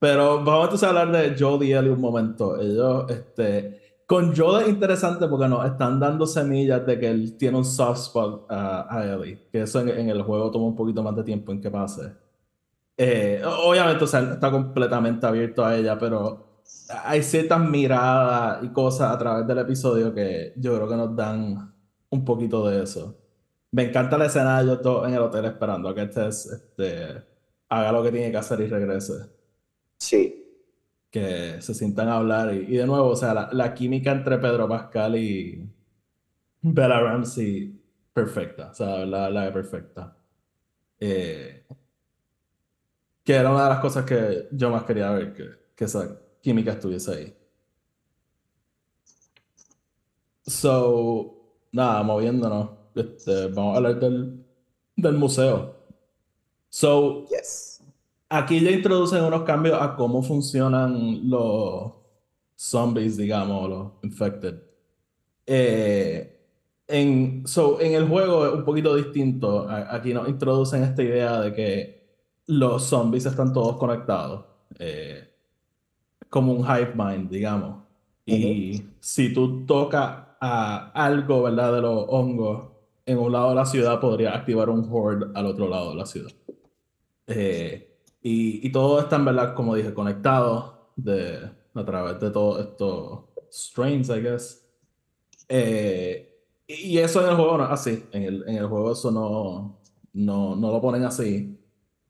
pero 0.00 0.42
vamos 0.42 0.82
a 0.82 0.88
hablar 0.88 1.12
de 1.12 1.36
Jodie 1.38 1.78
Ellie 1.78 1.90
un 1.90 2.00
momento. 2.00 2.58
Ellos, 2.58 3.08
este, 3.10 4.00
con 4.06 4.34
Jodie 4.34 4.64
es 4.64 4.70
interesante 4.70 5.28
porque 5.28 5.46
nos 5.46 5.64
están 5.66 6.00
dando 6.00 6.26
semillas 6.26 6.84
de 6.86 6.98
que 6.98 7.08
él 7.08 7.36
tiene 7.36 7.58
un 7.58 7.64
soft 7.64 8.00
spot 8.00 8.46
a 8.50 9.04
Ellie, 9.04 9.46
que 9.52 9.62
eso 9.62 9.80
en, 9.80 10.08
el 10.08 10.22
juego 10.22 10.50
toma 10.50 10.66
un 10.66 10.74
poquito 10.74 11.02
más 11.02 11.14
de 11.14 11.22
tiempo 11.22 11.52
en 11.52 11.60
que 11.60 11.70
pase. 11.70 12.12
Eh, 12.96 13.42
obviamente, 13.44 14.04
está 14.04 14.50
completamente 14.50 15.26
abierto 15.26 15.64
a 15.64 15.76
ella, 15.76 15.98
pero 15.98 16.62
hay 17.04 17.22
ciertas 17.22 17.60
miradas 17.60 18.64
y 18.64 18.68
cosas 18.70 19.12
a 19.12 19.18
través 19.18 19.46
del 19.46 19.58
episodio 19.58 20.14
que 20.14 20.54
yo 20.56 20.74
creo 20.76 20.88
que 20.88 20.96
nos 20.96 21.14
dan 21.14 21.74
un 22.08 22.24
poquito 22.24 22.66
de 22.68 22.82
eso. 22.82 23.16
Me 23.72 23.84
encanta 23.84 24.18
la 24.18 24.26
escena 24.26 24.58
de 24.58 24.64
ellos 24.64 24.82
todos 24.82 25.08
en 25.08 25.14
el 25.14 25.20
hotel 25.20 25.44
esperando 25.44 25.88
a 25.90 25.94
que 25.94 26.02
este, 26.02 26.28
este 26.28 27.24
haga 27.68 27.92
lo 27.92 28.02
que 28.02 28.10
tiene 28.12 28.30
que 28.30 28.36
hacer 28.38 28.60
y 28.60 28.66
regrese. 28.66 29.39
Sí. 30.00 30.36
Que 31.10 31.60
se 31.60 31.74
sientan 31.74 32.08
a 32.08 32.16
hablar. 32.16 32.54
Y, 32.54 32.76
de 32.76 32.86
nuevo, 32.86 33.08
o 33.10 33.16
sea, 33.16 33.50
la, 33.52 33.74
química 33.74 34.12
entre 34.12 34.38
Pedro 34.38 34.68
Pascal 34.68 35.16
y 35.16 35.68
Bella 36.62 37.00
Ramsey, 37.00 37.80
perfecta. 38.12 38.70
O 38.70 38.74
sea, 38.74 39.06
la, 39.06 39.30
la 39.30 39.52
perfecta. 39.52 40.16
Eh, 40.98 41.64
que 43.24 43.34
era 43.34 43.50
una 43.50 43.64
de 43.64 43.70
las 43.70 43.80
cosas 43.80 44.04
que 44.04 44.48
yo 44.52 44.70
más 44.70 44.84
quería 44.84 45.10
ver, 45.10 45.32
que, 45.34 45.44
que 45.76 45.84
esa 45.84 46.20
química 46.40 46.72
estuviese 46.72 47.12
ahí. 47.12 47.36
So, 50.46 51.54
nada, 51.72 52.02
moviéndonos. 52.02 52.70
Este, 52.94 53.46
vamos 53.48 53.74
a 53.74 53.76
hablar 53.76 54.00
del, 54.00 54.44
del 54.96 55.16
museo. 55.16 55.76
So, 56.68 57.26
yes. 57.26 57.69
Aquí 58.30 58.60
ya 58.60 58.70
introducen 58.70 59.24
unos 59.24 59.42
cambios 59.42 59.80
a 59.80 59.94
cómo 59.96 60.22
funcionan 60.22 61.28
los 61.28 61.92
zombies, 62.56 63.16
digamos, 63.16 63.68
los 63.68 63.92
infected. 64.02 64.62
Eh, 65.46 66.38
en, 66.86 67.46
so, 67.46 67.80
en 67.80 67.94
el 67.94 68.08
juego 68.08 68.46
es 68.46 68.52
un 68.54 68.64
poquito 68.64 68.94
distinto. 68.96 69.68
Aquí 69.68 70.14
nos 70.14 70.28
introducen 70.28 70.82
esta 70.84 71.02
idea 71.02 71.40
de 71.40 71.52
que 71.52 72.00
los 72.46 72.84
zombies 72.84 73.26
están 73.26 73.52
todos 73.52 73.76
conectados. 73.76 74.44
Eh, 74.78 75.28
como 76.28 76.52
un 76.52 76.64
hive 76.64 76.94
mind, 76.94 77.30
digamos. 77.30 77.82
Y 78.24 78.82
si 79.00 79.34
tú 79.34 79.66
tocas 79.66 80.28
a 80.40 80.92
algo, 80.94 81.42
¿verdad? 81.42 81.74
De 81.74 81.80
los 81.82 82.04
hongos 82.08 82.70
en 83.04 83.18
un 83.18 83.32
lado 83.32 83.50
de 83.50 83.54
la 83.56 83.66
ciudad, 83.66 84.00
podría 84.00 84.34
activar 84.34 84.70
un 84.70 84.88
horde 84.90 85.26
al 85.34 85.46
otro 85.46 85.68
lado 85.68 85.90
de 85.90 85.96
la 85.96 86.06
ciudad. 86.06 86.30
Eh, 87.26 87.89
y, 88.22 88.66
y, 88.66 88.72
todo 88.72 89.00
está, 89.00 89.16
en 89.16 89.24
verdad, 89.24 89.54
como 89.54 89.74
dije, 89.74 89.94
conectado 89.94 90.90
de, 90.96 91.50
a 91.74 91.84
través 91.84 92.20
de 92.20 92.30
todos 92.30 92.60
estos 92.60 93.20
strains, 93.50 94.08
I 94.08 94.20
guess. 94.20 94.66
Eh, 95.48 96.30
y 96.66 96.98
eso 96.98 97.22
en 97.22 97.30
el 97.30 97.36
juego 97.36 97.58
no 97.58 97.64
es 97.64 97.70
así. 97.70 98.04
En 98.12 98.22
el, 98.22 98.44
en 98.46 98.56
el 98.56 98.66
juego 98.66 98.92
eso 98.92 99.10
no, 99.10 99.80
no, 100.12 100.56
no 100.56 100.72
lo 100.72 100.80
ponen 100.80 101.04
así. 101.04 101.56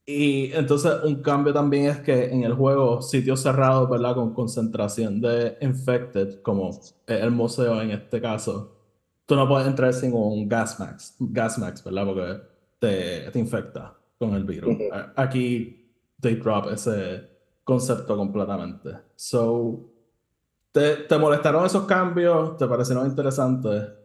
Y 0.05 0.53
entonces 0.53 0.93
un 1.05 1.23
cambio 1.23 1.53
también 1.53 1.87
es 1.87 1.99
que 2.01 2.27
en 2.27 2.43
el 2.43 2.55
juego 2.55 3.01
sitios 3.01 3.41
cerrados, 3.41 3.89
¿verdad? 3.89 4.15
Con 4.15 4.35
concentración 4.35 5.21
de 5.21 5.57
infected, 5.61 6.43
como 6.43 6.71
el 7.07 7.31
museo 7.31 7.81
en 7.81 7.93
este 7.93 8.21
caso, 8.21 8.77
tú 9.25 9.37
no 9.37 9.49
puedes 9.49 9.69
entrar 9.69 9.93
sin 9.95 10.13
un 10.13 10.49
gas 10.49 10.81
max, 10.81 11.15
gas 11.21 11.59
max 11.59 11.85
¿verdad? 11.85 12.05
Porque 12.07 12.41
te, 12.81 13.31
te 13.31 13.39
infecta 13.39 13.97
con 14.19 14.35
el 14.35 14.45
virus. 14.45 14.77
Aquí 15.15 15.80
they 16.21 16.37
drop 16.37 16.71
ese 16.71 17.29
concepto 17.65 18.17
completamente. 18.17 18.91
So, 19.17 19.91
¿te, 20.73 20.97
¿te 20.97 21.19
molestaron 21.19 21.65
esos 21.67 21.85
cambios? 21.85 22.57
¿Te 22.57 22.67
parecieron 22.67 23.07
interesantes? 23.07 24.01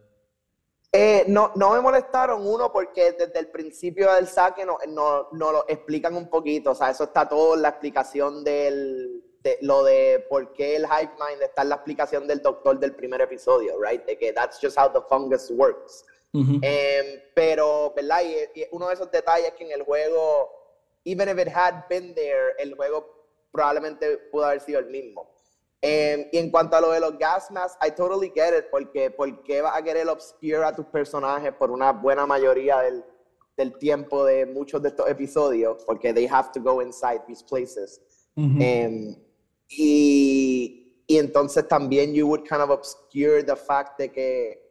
Eh, 0.98 1.26
no, 1.28 1.52
no 1.56 1.74
me 1.74 1.82
molestaron, 1.82 2.48
uno, 2.48 2.72
porque 2.72 3.12
desde 3.12 3.38
el 3.38 3.48
principio 3.48 4.14
del 4.14 4.28
saque 4.28 4.66
no, 4.66 4.78
no, 4.88 5.28
no, 5.34 5.52
lo 5.52 5.66
explican 5.68 6.16
un 6.16 6.30
poquito. 6.30 6.72
O 6.72 6.76
sea, 6.76 6.90
eso 6.90 7.04
está 7.04 7.28
todo 7.28 7.56
en 7.56 7.64
la 7.64 7.70
explicación 7.70 8.46
del. 8.46 9.22
De, 9.44 9.58
lo 9.62 9.84
de 9.84 10.26
por 10.28 10.54
qué 10.54 10.78
el 10.78 10.86
Hive 10.86 11.12
Mind 11.20 11.42
está 11.44 11.64
en 11.64 11.70
la 11.70 11.76
explicación 11.76 12.26
del 12.28 12.42
doctor 12.42 12.80
del 12.80 12.96
primer 12.96 13.22
episodio, 13.22 13.76
right? 13.80 14.04
De 14.06 14.18
que 14.18 14.32
that's 14.32 14.58
just 14.60 14.78
how 14.80 14.90
the 14.92 15.02
fungus 15.08 15.52
works. 15.52 16.06
Em, 16.34 17.22
pero, 17.34 17.94
¿verdad? 17.96 18.22
Y, 18.24 18.62
y, 18.62 18.68
uno 18.72 18.88
de 18.88 18.94
esos 18.94 19.12
detalles 19.12 19.54
que 19.54 19.66
en 19.66 19.72
el 19.72 19.84
juego, 19.84 20.50
even 21.06 21.30
if 21.30 21.38
it 21.38 21.48
had 21.48 21.88
been 21.88 22.14
there, 22.16 22.56
el 22.60 22.76
juego 22.76 23.06
probablemente 23.52 24.18
pudo 24.32 24.46
haber 24.46 24.60
sido 24.60 24.80
el 24.80 24.88
mismo. 24.88 25.30
Em, 25.82 26.28
y 26.32 26.38
en 26.40 26.50
cuanto 26.50 26.76
a 26.76 26.82
lo 26.82 26.92
de 26.92 27.00
los 27.00 27.18
gas 27.18 27.52
masks, 27.52 27.78
I 27.86 27.92
totally 27.92 28.32
get 28.34 28.58
it, 28.58 28.66
porque 28.72 29.12
¿por 29.12 29.44
qué 29.44 29.62
vas 29.62 29.78
a 29.78 29.84
querer 29.84 30.08
obscure 30.10 30.66
a 30.66 30.76
tus 30.76 30.86
personajes 30.88 31.54
por 31.54 31.70
una 31.70 31.92
buena 31.92 32.26
mayoría 32.26 32.80
del, 32.80 33.06
del 33.56 33.78
tiempo 33.78 34.26
de 34.26 34.48
muchos 34.48 34.82
de 34.82 34.90
estos 34.90 35.08
episodios? 35.08 35.84
Porque 35.86 36.12
they 36.12 36.28
have 36.28 36.50
to 36.54 36.60
go 36.60 36.82
inside 36.82 37.22
these 37.28 37.44
places. 37.44 38.02
Em, 38.36 39.16
y, 39.70 41.04
y, 41.08 41.18
entonces 41.18 41.66
también 41.68 42.14
you 42.14 42.28
would 42.28 42.44
kind 42.44 42.62
of 42.62 42.70
obscure 42.70 43.42
the 43.44 43.56
fact 43.56 43.98
de 43.98 44.12
que 44.12 44.62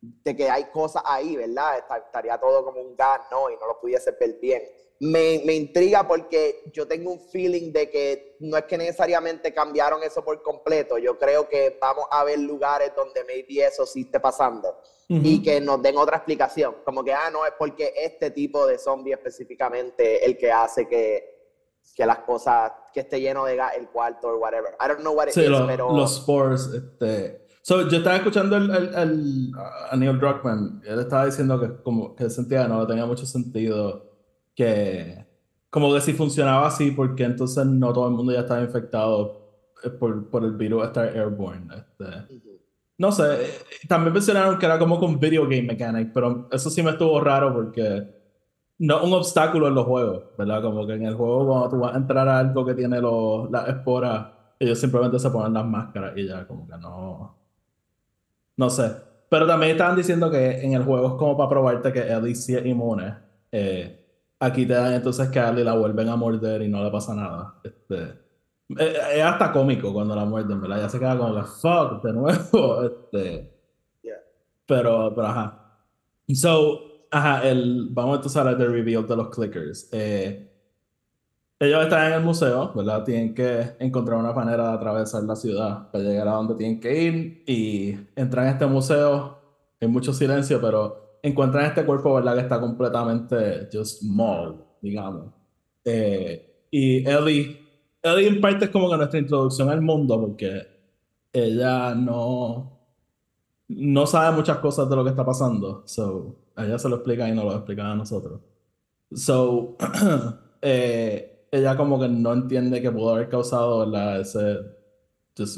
de 0.00 0.36
que 0.36 0.48
hay 0.48 0.64
cosas 0.64 1.02
ahí, 1.04 1.36
¿verdad? 1.36 1.84
Estaría 2.06 2.38
todo 2.38 2.64
como 2.64 2.80
un 2.80 2.94
gas, 2.96 3.20
¿no? 3.30 3.50
Y 3.50 3.56
no 3.56 3.66
lo 3.66 3.80
pudiese 3.80 4.10
ver 4.12 4.38
bien 4.40 4.62
me, 5.00 5.42
me, 5.44 5.54
intriga 5.54 6.06
porque 6.06 6.70
yo 6.72 6.86
tengo 6.86 7.12
un 7.12 7.20
feeling 7.20 7.72
de 7.72 7.90
que 7.90 8.36
no 8.40 8.56
es 8.56 8.64
que 8.64 8.78
necesariamente 8.78 9.52
cambiaron 9.52 10.02
eso 10.02 10.24
por 10.24 10.40
completo. 10.42 10.98
Yo 10.98 11.18
creo 11.18 11.48
que 11.48 11.76
vamos 11.80 12.04
a 12.10 12.22
ver 12.24 12.38
lugares 12.38 12.92
donde 12.96 13.24
maybe 13.24 13.64
eso 13.66 13.86
sí 13.86 14.02
esté 14.02 14.20
pasando 14.20 14.76
y 15.08 15.42
que 15.42 15.60
nos 15.60 15.82
den 15.82 15.96
otra 15.98 16.18
explicación. 16.18 16.76
Como 16.84 17.04
que, 17.04 17.12
ah, 17.12 17.28
no, 17.32 17.44
es 17.44 17.52
porque 17.58 17.92
este 17.96 18.30
tipo 18.30 18.66
de 18.66 18.78
zombie 18.78 19.12
específicamente 19.12 20.24
el 20.24 20.38
que 20.38 20.50
hace 20.50 20.88
que, 20.88 21.52
que 21.94 22.06
las 22.06 22.20
cosas, 22.20 22.72
que 22.92 23.00
esté 23.00 23.20
lleno 23.20 23.44
de 23.44 23.56
gas 23.56 23.72
el 23.76 23.88
cuarto 23.88 24.28
o 24.28 24.38
whatever. 24.38 24.74
I 24.80 24.88
don't 24.88 25.00
know 25.00 25.14
what 25.14 25.28
it 25.28 25.36
is, 25.36 25.60
pero... 25.66 25.94
Los 25.94 26.16
spores, 26.16 26.66
este... 26.66 27.44
So, 27.62 27.88
yo 27.88 27.98
estaba 27.98 28.16
escuchando 28.16 28.58
el, 28.58 28.70
el, 28.70 29.52
a 29.90 29.96
Neil 29.96 30.18
Druckmann, 30.18 30.82
él 30.84 31.00
estaba 31.00 31.24
diciendo 31.24 31.58
que 31.58 31.82
como 31.82 32.14
que 32.14 32.28
sentía 32.28 32.64
que 32.64 32.68
no 32.68 32.86
tenía 32.86 33.06
mucho 33.06 33.24
sentido 33.24 34.13
que 34.54 35.24
como 35.70 35.92
que 35.92 36.00
si 36.00 36.12
funcionaba 36.12 36.68
así, 36.68 36.92
porque 36.92 37.24
entonces 37.24 37.66
no 37.66 37.92
todo 37.92 38.06
el 38.06 38.14
mundo 38.14 38.32
ya 38.32 38.40
estaba 38.40 38.62
infectado 38.62 39.72
eh, 39.82 39.90
por, 39.90 40.30
por 40.30 40.44
el 40.44 40.52
virus 40.52 40.84
estar 40.84 41.08
airborne. 41.08 41.66
Este. 41.76 42.54
No 42.96 43.10
sé, 43.10 43.24
eh, 43.24 43.50
también 43.88 44.12
mencionaron 44.12 44.56
que 44.56 44.66
era 44.66 44.78
como 44.78 45.00
con 45.00 45.18
video 45.18 45.42
game 45.44 45.62
mechanic, 45.62 46.12
pero 46.14 46.48
eso 46.52 46.70
sí 46.70 46.82
me 46.82 46.92
estuvo 46.92 47.18
raro 47.20 47.52
porque 47.52 48.06
no 48.78 49.02
un 49.02 49.12
obstáculo 49.14 49.66
en 49.66 49.74
los 49.74 49.84
juegos, 49.84 50.24
¿verdad? 50.38 50.62
Como 50.62 50.86
que 50.86 50.94
en 50.94 51.06
el 51.06 51.14
juego 51.14 51.46
cuando 51.46 51.68
tú 51.70 51.78
vas 51.80 51.94
a 51.94 51.98
entrar 51.98 52.28
a 52.28 52.38
algo 52.38 52.64
que 52.64 52.74
tiene 52.74 53.00
los, 53.00 53.50
las 53.50 53.68
esporas, 53.68 54.28
ellos 54.60 54.78
simplemente 54.78 55.18
se 55.18 55.30
ponen 55.30 55.54
las 55.54 55.66
máscaras 55.66 56.16
y 56.16 56.26
ya 56.26 56.46
como 56.46 56.68
que 56.68 56.76
no... 56.78 57.36
No 58.56 58.70
sé. 58.70 58.92
Pero 59.28 59.46
también 59.46 59.72
estaban 59.72 59.96
diciendo 59.96 60.30
que 60.30 60.60
en 60.60 60.74
el 60.74 60.84
juego 60.84 61.08
es 61.08 61.14
como 61.14 61.36
para 61.36 61.48
probarte 61.48 61.92
que 61.92 62.00
Ellie 62.00 62.36
sí 62.36 62.54
es 62.54 62.64
inmune. 62.64 63.12
Eh, 63.50 64.03
Aquí 64.44 64.66
te 64.66 64.74
dan 64.74 64.92
entonces 64.92 65.30
que 65.30 65.40
a 65.40 65.50
la 65.52 65.74
vuelven 65.74 66.06
a 66.10 66.16
morder 66.16 66.60
y 66.60 66.68
no 66.68 66.84
le 66.84 66.90
pasa 66.90 67.14
nada. 67.14 67.54
Este, 67.64 68.02
eh, 68.78 68.96
es, 69.14 69.22
hasta 69.24 69.50
cómico 69.50 69.90
cuando 69.90 70.14
la 70.14 70.26
muerden, 70.26 70.60
¿verdad? 70.60 70.82
Ya 70.82 70.88
se 70.90 70.98
queda 70.98 71.16
como 71.16 71.34
que 71.34 71.42
fuck 71.44 72.02
de 72.04 72.12
nuevo. 72.12 72.82
Este, 72.84 73.50
pero, 74.66 75.14
pero 75.14 75.26
ajá. 75.26 75.78
So, 76.34 77.06
ajá, 77.10 77.48
el, 77.48 77.88
vamos 77.90 78.16
entonces 78.16 78.36
a 78.36 78.40
hablar 78.40 78.58
del 78.58 78.72
reveal 78.72 79.06
de 79.06 79.16
los 79.16 79.28
clickers. 79.30 79.88
Eh, 79.92 80.50
ellos 81.58 81.82
están 81.84 82.08
en 82.08 82.12
el 82.18 82.22
museo, 82.22 82.70
¿verdad? 82.74 83.02
Tienen 83.02 83.34
que 83.34 83.76
encontrar 83.78 84.18
una 84.18 84.34
manera 84.34 84.68
de 84.68 84.74
atravesar 84.74 85.22
la 85.22 85.36
ciudad 85.36 85.90
para 85.90 86.04
llegar 86.04 86.28
a 86.28 86.32
donde 86.32 86.54
tienen 86.54 86.80
que 86.80 87.02
ir 87.02 87.44
y 87.46 87.98
entran 88.14 88.46
en 88.46 88.52
este 88.52 88.66
museo. 88.66 89.38
Hay 89.80 89.88
mucho 89.88 90.12
silencio, 90.12 90.60
pero 90.60 91.03
encuentran 91.24 91.64
este 91.64 91.86
cuerpo, 91.86 92.14
¿verdad? 92.14 92.34
Que 92.34 92.42
está 92.42 92.60
completamente 92.60 93.68
just 93.72 94.02
mauled, 94.02 94.60
digamos. 94.82 95.32
Eh, 95.82 96.66
y 96.70 97.08
Ellie, 97.08 97.58
Ellie 98.02 98.28
en 98.28 98.40
parte 98.42 98.66
es 98.66 98.70
como 98.70 98.90
que 98.90 98.96
nuestra 98.98 99.18
introducción 99.18 99.70
al 99.70 99.80
mundo, 99.80 100.20
porque 100.20 100.62
ella 101.32 101.94
no, 101.94 102.78
no 103.68 104.06
sabe 104.06 104.36
muchas 104.36 104.58
cosas 104.58 104.88
de 104.88 104.96
lo 104.96 105.02
que 105.02 105.10
está 105.10 105.24
pasando. 105.24 105.82
So, 105.86 106.36
ella 106.58 106.78
se 106.78 106.90
lo 106.90 106.96
explica 106.96 107.26
y 107.26 107.32
no 107.32 107.44
lo 107.44 107.54
explica 107.54 107.90
a 107.90 107.94
nosotros. 107.94 108.40
So, 109.10 109.76
eh, 110.60 111.46
ella 111.50 111.74
como 111.74 111.98
que 111.98 112.08
no 112.08 112.34
entiende 112.34 112.82
que 112.82 112.92
pudo 112.92 113.14
haber 113.14 113.30
causado. 113.30 113.90
Esa 114.20 114.58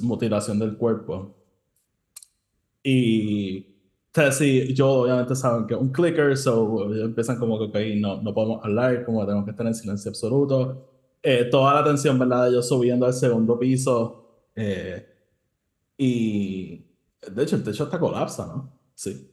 mutilación 0.02 0.60
del 0.60 0.76
cuerpo. 0.76 1.34
Y 2.84 3.75
Y 4.40 4.74
yo 4.74 4.90
obviamente 4.90 5.34
saben 5.36 5.66
que 5.66 5.74
es 5.74 5.80
un 5.80 5.90
clicker, 5.92 6.36
so 6.36 6.90
empiezan 6.92 7.38
como 7.38 7.58
que 7.58 7.64
ok, 7.66 7.76
no, 8.00 8.22
no 8.22 8.32
podemos 8.34 8.64
hablar, 8.64 9.04
como 9.04 9.20
que 9.20 9.26
tenemos 9.26 9.44
que 9.44 9.50
estar 9.52 9.66
en 9.66 9.74
silencio 9.74 10.10
absoluto. 10.10 10.88
Eh, 11.22 11.44
toda 11.50 11.74
la 11.74 11.84
tensión, 11.84 12.18
¿verdad? 12.18 12.48
Ellos 12.48 12.68
subiendo 12.68 13.06
al 13.06 13.12
segundo 13.14 13.58
piso. 13.58 14.24
eh, 14.54 15.06
y 15.98 16.78
de 17.32 17.42
hecho, 17.42 17.56
el 17.56 17.64
techo 17.64 17.84
hasta 17.84 17.98
colapsa, 18.00 18.46
¿no? 18.46 18.72
Sí. 18.94 19.30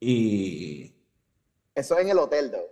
Y 0.00 0.92
Eso 1.76 1.94
es 1.96 2.00
en 2.00 2.08
el 2.10 2.18
hotel, 2.18 2.50
though. 2.50 2.68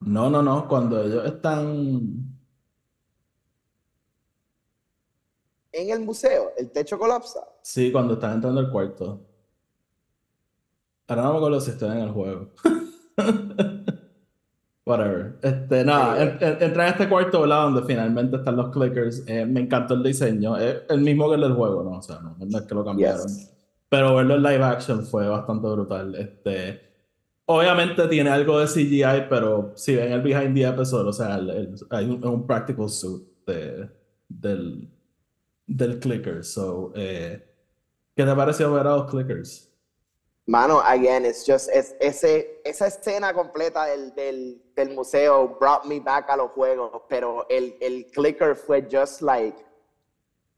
no, 0.00 0.28
no, 0.30 0.42
no, 0.42 0.66
cuando 0.68 1.00
ellos 1.04 1.24
están. 1.26 2.36
En 5.72 5.88
el 5.88 6.00
museo, 6.00 6.52
el 6.58 6.70
techo 6.70 6.98
colapsa. 6.98 7.40
Sí, 7.62 7.92
cuando 7.92 8.14
están 8.14 8.32
entrando 8.34 8.58
al 8.60 8.70
cuarto. 8.72 9.27
Ahora 11.08 11.22
no 11.22 11.32
me 11.32 11.36
acuerdo 11.38 11.60
si 11.60 11.70
estoy 11.70 11.90
en 11.90 11.98
el 11.98 12.10
juego. 12.10 12.50
Whatever. 14.86 15.38
Este, 15.42 15.84
nada, 15.84 16.22
en- 16.22 16.38
en- 16.40 16.62
entra 16.62 16.86
en 16.86 16.92
este 16.94 17.08
cuarto, 17.08 17.42
¿verdad? 17.42 17.64
Donde 17.64 17.82
finalmente 17.82 18.36
están 18.36 18.56
los 18.56 18.70
clickers. 18.70 19.22
Eh, 19.26 19.44
me 19.44 19.60
encantó 19.60 19.94
el 19.94 20.02
diseño. 20.02 20.56
Es 20.56 20.82
el 20.88 21.00
mismo 21.02 21.28
que 21.28 21.34
el 21.34 21.42
del 21.42 21.52
juego, 21.52 21.82
¿no? 21.82 21.98
O 21.98 22.02
sea, 22.02 22.20
no, 22.20 22.36
no 22.38 22.58
es 22.58 22.64
que 22.64 22.74
lo 22.74 22.84
cambiaron. 22.84 23.26
Yes. 23.26 23.54
Pero 23.90 24.14
verlo 24.16 24.36
en 24.36 24.42
live 24.42 24.64
action 24.64 25.04
fue 25.04 25.28
bastante 25.28 25.68
brutal. 25.68 26.14
Este, 26.14 26.80
obviamente 27.46 28.06
tiene 28.08 28.30
algo 28.30 28.58
de 28.60 28.66
CGI, 28.66 29.26
pero 29.28 29.72
si 29.76 29.94
ven 29.94 30.12
el 30.12 30.22
behind 30.22 30.54
the 30.54 30.66
episode, 30.66 31.08
o 31.08 31.12
sea, 31.12 31.36
el- 31.36 31.50
el- 31.50 31.74
hay 31.90 32.06
un, 32.06 32.26
un 32.26 32.46
practical 32.46 32.88
suit 32.88 33.24
de- 33.46 33.90
del, 34.28 34.88
del 35.66 35.98
clicker. 35.98 36.42
So, 36.44 36.92
eh, 36.94 37.44
¿qué 38.16 38.24
te 38.24 38.34
pareció 38.34 38.72
ver 38.72 38.86
a 38.86 38.96
los 38.96 39.10
clickers? 39.10 39.67
Mano, 40.48 40.80
again, 40.80 41.26
it's 41.26 41.44
just, 41.44 41.68
es, 41.68 41.94
ese, 42.00 42.62
esa 42.64 42.86
escena 42.86 43.34
completa 43.34 43.84
del, 43.84 44.14
del, 44.14 44.62
del 44.74 44.94
museo 44.94 45.46
brought 45.60 45.84
me 45.84 46.00
back 46.00 46.30
a 46.30 46.36
los 46.38 46.50
juegos, 46.52 47.02
pero 47.06 47.44
el, 47.50 47.76
el 47.82 48.06
clicker 48.06 48.56
fue 48.56 48.80
just 48.90 49.20
like, 49.20 49.54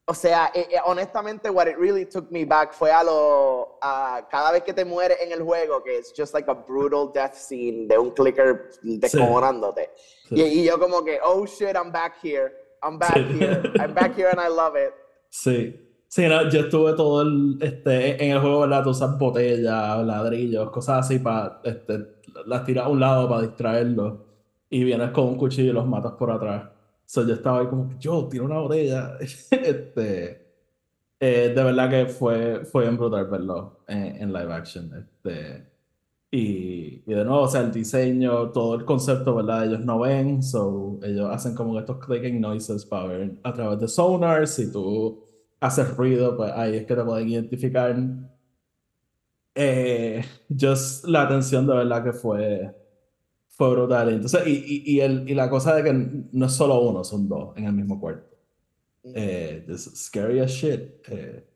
o 0.07 0.15
sea, 0.15 0.53
eh, 0.55 0.69
eh, 0.71 0.79
honestamente, 0.87 1.51
what 1.51 1.67
it 1.67 1.77
really 1.77 2.05
took 2.05 2.31
me 2.31 2.45
back 2.45 2.73
fue 2.73 2.93
a 2.93 3.03
lo, 3.03 3.79
a 3.83 4.29
cada 4.31 4.53
vez 4.53 4.63
que 4.63 4.73
te 4.73 4.85
mueres 4.85 5.19
en 5.23 5.33
el 5.33 5.43
juego, 5.43 5.83
que 5.83 5.99
es 5.99 6.13
just 6.17 6.35
like 6.35 6.49
a 6.49 6.55
brutal 6.55 7.11
death 7.13 7.35
scene 7.35 7.89
de 7.89 7.99
un 7.99 8.13
clicker 8.13 8.71
descojonándote. 8.83 9.91
Sí. 10.29 10.37
Y, 10.37 10.43
y 10.61 10.65
yo 10.67 10.79
como 10.79 11.05
que, 11.05 11.19
oh 11.21 11.45
shit, 11.47 11.75
I'm 11.75 11.91
back 11.91 12.15
here, 12.23 12.53
I'm 12.81 12.97
back 12.97 13.17
Sí. 13.17 13.39
here, 13.41 13.63
I'm 13.81 13.93
back 13.93 14.17
here 14.17 14.29
and 14.31 14.39
I 14.41 14.47
love 14.49 14.77
it. 14.77 14.95
Sí. 15.31 15.77
Sí, 16.13 16.27
no, 16.27 16.49
yo 16.51 16.61
estuve 16.63 16.95
todo 16.95 17.23
el, 17.23 17.57
este, 17.61 18.25
en 18.25 18.33
el 18.33 18.41
juego, 18.41 18.61
¿verdad? 18.63 18.83
Tú 18.83 18.91
usas 18.91 19.17
botellas, 19.17 20.05
ladrillos, 20.05 20.69
cosas 20.71 21.07
así 21.07 21.21
para, 21.21 21.61
este, 21.63 22.17
las 22.47 22.65
tiras 22.65 22.87
a 22.87 22.89
un 22.89 22.99
lado 22.99 23.29
para 23.29 23.43
distraerlos 23.43 24.19
y 24.69 24.83
vienes 24.83 25.11
con 25.13 25.29
un 25.29 25.37
cuchillo 25.37 25.71
y 25.71 25.73
los 25.75 25.87
matas 25.87 26.13
por 26.15 26.33
atrás. 26.33 26.69
So, 27.07 27.25
yo 27.27 27.35
estaba 27.35 27.61
ahí 27.61 27.69
como, 27.69 27.97
yo, 28.01 28.27
tiro 28.29 28.45
una 28.47 28.59
botella. 28.59 29.19
este, 29.21 30.49
eh, 31.21 31.53
de 31.55 31.65
verdad 31.65 31.91
que 31.91 32.07
fue, 32.07 32.65
fue 32.65 32.91
brutal 32.91 33.27
verlo 33.29 33.81
en, 33.89 34.17
en 34.23 34.33
live 34.33 34.53
action. 34.53 34.93
Este, 34.95 35.67
y, 36.33 37.03
y 37.07 37.15
de 37.15 37.25
nuevo, 37.25 37.43
o 37.43 37.49
sea, 37.49 37.63
el 37.63 37.73
diseño, 37.73 38.51
todo 38.51 38.75
el 38.77 38.85
concepto, 38.85 39.37
¿verdad? 39.37 39.67
Ellos 39.67 39.81
no 39.85 40.01
ven, 40.01 40.43
so 40.43 40.99
ellos 41.05 41.31
hacen 41.31 41.55
como 41.55 41.79
estos 41.79 41.99
clicking 42.05 42.41
noises 42.41 42.85
para 42.87 43.07
ver 43.07 43.33
a 43.45 43.53
través 43.53 43.81
de 43.81 43.89
sonar. 43.89 44.47
Si 44.49 44.73
tú 44.73 45.30
haces 45.61 45.97
ruido, 45.97 46.37
pues 46.37 46.53
ahí 46.55 46.77
es 46.77 46.87
que 46.87 46.95
te 46.97 47.05
pueden 47.05 47.29
identificar. 47.29 47.97
Eh, 49.55 50.25
just 50.49 51.05
la 51.07 51.23
atención 51.23 51.67
de 51.67 51.75
verdad 51.75 52.05
que 52.05 52.13
fue, 52.13 52.75
fue 53.49 53.71
brutal. 53.71 54.09
Entonces, 54.11 54.47
y, 54.47 54.51
y, 54.53 54.97
y, 54.97 55.01
el, 55.01 55.29
y 55.29 55.35
la 55.35 55.51
cosa 55.51 55.75
de 55.75 55.85
que 55.85 55.93
no 56.33 56.47
es 56.47 56.53
solo 56.53 56.81
uno, 56.81 57.05
son 57.05 57.29
dos 57.29 57.57
en 57.57 57.67
el 57.67 57.73
mismo 57.73 58.01
cuarto. 58.01 58.37
Eh, 59.03 59.65
just 59.69 59.97
scary 59.97 60.41
as 60.41 60.51
shit. 60.51 61.07
Eh, 61.09 61.47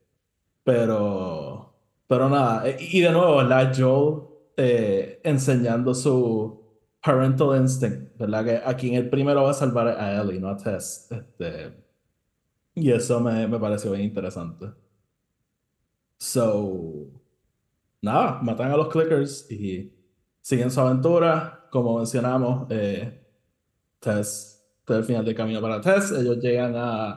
pero, 0.64 1.74
pero 2.06 2.28
nada, 2.28 2.68
eh, 2.68 2.76
y 2.80 3.00
de 3.00 3.10
nuevo, 3.10 3.36
¿verdad? 3.36 3.72
Joel 3.76 4.22
eh, 4.56 5.20
enseñando 5.24 5.94
su 5.94 6.62
parental 7.02 7.60
instinct, 7.60 8.16
¿verdad? 8.18 8.44
Que 8.44 8.60
aquí 8.64 8.88
en 8.88 8.94
el 8.94 9.10
primero 9.10 9.42
va 9.42 9.50
a 9.50 9.54
salvar 9.54 9.88
a 9.88 10.20
Ellie, 10.22 10.40
no 10.40 10.48
a 10.48 10.56
Tess. 10.56 11.08
Este, 11.10 11.83
y 12.74 12.90
eso 12.92 13.20
me, 13.20 13.46
me 13.48 13.58
pareció 13.58 13.92
bien 13.92 14.04
interesante. 14.04 14.66
So, 16.18 17.10
nada, 18.02 18.40
matan 18.42 18.72
a 18.72 18.76
los 18.76 18.88
clickers 18.88 19.50
y 19.50 19.92
siguen 20.40 20.70
su 20.70 20.80
aventura. 20.80 21.68
Como 21.70 21.98
mencionamos, 21.98 22.66
eh, 22.70 23.20
Tess, 24.00 24.64
el 24.88 25.04
final 25.04 25.24
del 25.24 25.34
camino 25.34 25.60
para 25.60 25.80
Tess, 25.80 26.12
ellos 26.12 26.38
llegan 26.38 26.74
a, 26.76 27.12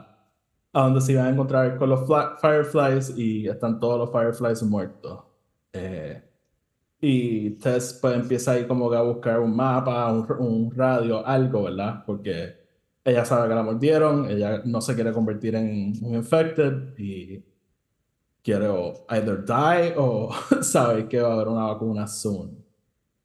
a 0.72 0.82
donde 0.84 1.00
se 1.00 1.12
iban 1.12 1.26
a 1.26 1.30
encontrar 1.30 1.76
con 1.78 1.90
los 1.90 2.02
Fireflies 2.40 3.16
y 3.18 3.48
están 3.48 3.80
todos 3.80 3.98
los 4.00 4.12
Fireflies 4.12 4.62
muertos. 4.64 5.24
Eh, 5.72 6.22
y 7.00 7.50
Tess 7.58 7.98
pues 8.00 8.14
empieza 8.16 8.52
ahí 8.52 8.66
como 8.66 8.90
que 8.90 8.96
a 8.96 9.02
buscar 9.02 9.40
un 9.40 9.56
mapa, 9.56 10.12
un, 10.12 10.26
un 10.40 10.72
radio, 10.76 11.26
algo, 11.26 11.64
¿verdad? 11.64 12.04
Porque 12.06 12.57
ella 13.08 13.24
sabe 13.24 13.48
que 13.48 13.54
la 13.54 13.62
mordieron, 13.62 14.30
ella 14.30 14.62
no 14.64 14.80
se 14.80 14.94
quiere 14.94 15.12
convertir 15.12 15.54
en 15.54 15.92
un 16.02 16.14
infected 16.14 16.96
y 16.98 17.44
quiere 18.42 18.68
o 18.68 19.06
either 19.10 19.44
die 19.44 19.94
o 19.96 20.30
sabe 20.62 21.08
que 21.08 21.20
va 21.20 21.30
a 21.30 21.32
haber 21.34 21.48
una 21.48 21.66
vacuna 21.66 22.06
soon. 22.06 22.64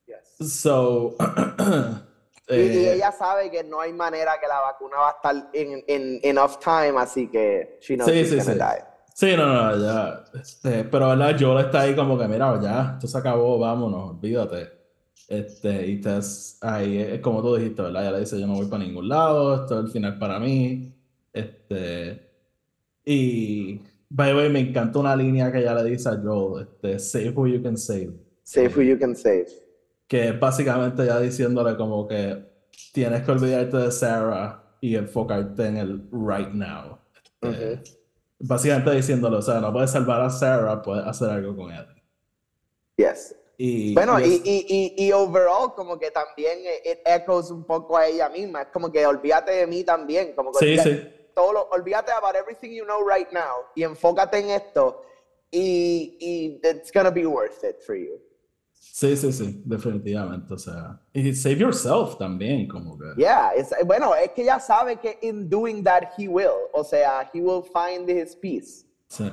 Yes. 0.05 0.61
So, 0.61 1.15
Y, 2.49 2.55
y 2.55 2.57
eh, 2.57 2.93
ella 2.95 3.11
sabe 3.11 3.49
que 3.49 3.63
no 3.63 3.79
hay 3.79 3.93
manera 3.93 4.33
que 4.39 4.47
la 4.47 4.59
vacuna 4.59 4.97
va 4.97 5.07
a 5.07 5.11
estar 5.11 5.49
en, 5.53 5.83
en 5.87 6.19
enough 6.23 6.59
time, 6.61 6.93
así 6.99 7.29
que 7.29 7.79
she 7.81 7.95
knows 7.95 8.09
Sí, 8.09 8.15
she's 8.17 8.29
sí, 8.31 8.35
gonna 8.37 8.51
sí. 8.51 8.59
die. 8.59 8.85
Sí, 9.15 9.37
no, 9.37 9.47
no, 9.47 9.77
ya. 9.77 10.23
Este, 10.33 10.83
pero 10.83 11.09
verdad, 11.09 11.37
Joel 11.39 11.65
está 11.65 11.81
ahí 11.81 11.95
como 11.95 12.17
que, 12.17 12.27
mira, 12.27 12.59
ya, 12.61 12.91
esto 12.95 13.07
se 13.07 13.17
acabó, 13.17 13.59
vámonos, 13.59 14.09
olvídate. 14.11 14.82
Este, 15.27 15.87
y 15.87 16.01
Tess 16.01 16.57
ahí, 16.61 16.97
es 16.97 17.21
como 17.21 17.41
tú 17.41 17.55
dijiste, 17.55 17.81
¿verdad? 17.81 18.03
Ella 18.03 18.11
le 18.11 18.19
dice, 18.21 18.39
yo 18.39 18.47
no 18.47 18.55
voy 18.55 18.67
para 18.67 18.83
ningún 18.83 19.07
lado, 19.07 19.61
esto 19.61 19.79
es 19.79 19.85
el 19.85 19.91
final 19.91 20.19
para 20.19 20.39
mí. 20.39 20.93
Este, 21.31 22.29
y, 23.05 23.81
by 24.09 24.29
the 24.29 24.35
way, 24.35 24.49
me 24.49 24.59
encanta 24.59 24.99
una 24.99 25.15
línea 25.15 25.51
que 25.51 25.59
ella 25.59 25.75
le 25.75 25.89
dice 25.89 26.09
a 26.09 26.17
Joel, 26.21 26.67
este, 26.67 26.99
save 26.99 27.33
who 27.35 27.47
you 27.47 27.61
can 27.61 27.77
save. 27.77 28.13
Save 28.43 28.73
who 28.75 28.81
you 28.81 28.99
can 28.99 29.15
save. 29.15 29.47
Que 30.07 30.29
es 30.29 30.39
básicamente 30.39 31.05
ya 31.05 31.19
diciéndole 31.19 31.75
como 31.77 32.07
que 32.07 32.45
tienes 32.93 33.23
que 33.23 33.31
olvidarte 33.31 33.77
de 33.77 33.91
Sarah 33.91 34.63
y 34.81 34.95
enfocarte 34.95 35.65
en 35.65 35.77
el 35.77 36.09
right 36.11 36.51
now. 36.53 36.99
Este. 37.41 37.97
Básicamente 38.39 38.91
diciéndole, 38.91 39.37
o 39.37 39.41
sea, 39.41 39.61
no 39.61 39.71
puedes 39.71 39.91
salvar 39.91 40.21
a 40.21 40.29
Sarah, 40.29 40.81
puedes 40.81 41.05
hacer 41.05 41.29
algo 41.29 41.55
con 41.55 41.71
ella. 41.71 41.87
Yes. 42.97 43.35
Y, 43.65 43.93
Bueno, 43.93 44.19
y 44.19 44.23
y, 44.23 44.33
es- 44.35 44.41
y, 44.45 44.93
y, 45.05 45.11
overall, 45.13 45.73
como 45.73 45.97
que 45.97 46.11
también 46.11 46.59
eh, 46.65 46.81
it 46.91 46.99
echoes 47.05 47.49
un 47.49 47.63
poco 47.63 47.95
a 47.95 48.05
ella 48.07 48.27
misma. 48.27 48.63
Es 48.63 48.67
como 48.73 48.91
que 48.91 49.05
olvídate 49.05 49.51
de 49.53 49.67
mí 49.67 49.85
también. 49.85 50.33
Como 50.35 50.51
que 50.51 50.59
sí, 50.59 50.65
olvídate, 50.65 51.01
sí, 51.01 51.27
todo 51.33 51.53
lo- 51.53 51.69
olvídate 51.71 52.11
about 52.11 52.35
everything 52.35 52.71
you 52.75 52.83
know 52.83 53.07
right 53.07 53.29
now 53.31 53.63
y 53.73 53.83
enfócate 53.83 54.39
en 54.39 54.49
esto. 54.49 55.01
Y, 55.49 56.17
y 56.19 56.59
it's 56.61 56.91
gonna 56.91 57.09
be 57.09 57.25
worth 57.25 57.63
it 57.63 57.79
for 57.85 57.95
you. 57.95 58.19
sí, 58.73 59.15
sí, 59.15 59.31
sí, 59.31 59.61
definitivamente, 59.65 60.53
o 60.53 60.57
sea, 60.57 60.99
y 61.13 61.33
save 61.33 61.55
yourself 61.59 62.17
también, 62.17 62.67
como 62.67 62.97
que, 62.97 63.05
Yeah, 63.15 63.53
it's- 63.55 63.71
bueno, 63.85 64.13
es 64.13 64.31
que 64.33 64.41
ella 64.41 64.59
sabe 64.59 64.97
que 64.97 65.17
in 65.21 65.49
doing 65.49 65.81
that 65.85 66.09
he 66.17 66.27
will. 66.27 66.67
O 66.73 66.83
sea, 66.83 67.29
he 67.33 67.39
will 67.39 67.63
find 67.63 68.09
his 68.09 68.35
peace. 68.35 68.85
sí, 69.07 69.31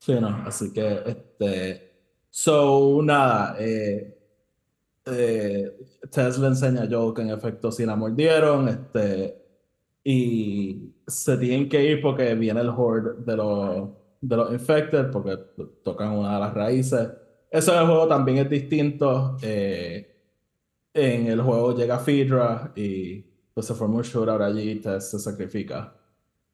sí, 0.00 0.12
no, 0.20 0.42
así 0.44 0.72
que, 0.72 1.02
este, 1.06 1.87
so, 2.30 3.00
nada, 3.02 3.56
eh, 3.58 4.16
eh, 5.06 5.72
Tess 6.10 6.38
le 6.38 6.48
enseña 6.48 6.82
a 6.84 6.88
Joel 6.90 7.14
que 7.14 7.22
en 7.22 7.30
efecto 7.30 7.72
sí 7.72 7.86
la 7.86 7.96
mordieron, 7.96 8.68
este, 8.68 9.36
y 10.04 10.94
se 11.06 11.36
tienen 11.38 11.68
que 11.68 11.82
ir 11.84 12.02
porque 12.02 12.34
viene 12.34 12.60
el 12.62 12.70
horde 12.70 13.22
de 13.24 13.36
los, 13.36 13.90
de 14.20 14.36
los 14.36 14.52
infected, 14.52 15.10
porque 15.10 15.36
to- 15.56 15.68
tocan 15.84 16.12
una 16.18 16.34
de 16.36 16.40
las 16.40 16.54
raíces. 16.54 17.08
Eso 17.50 17.72
en 17.74 17.80
el 17.80 17.86
juego 17.86 18.08
también 18.08 18.38
es 18.38 18.50
distinto. 18.50 19.36
eh, 19.42 20.06
en 20.94 21.28
el 21.28 21.42
juego 21.42 21.76
llega 21.76 21.98
Fidra 22.00 22.72
y 22.76 23.22
pues 23.54 23.66
se 23.66 23.74
forma 23.74 23.96
un 23.96 24.02
shootout 24.02 24.42
allí 24.42 24.72
y 24.72 24.80
Tess 24.80 25.10
se 25.12 25.20
sacrifica. 25.20 25.97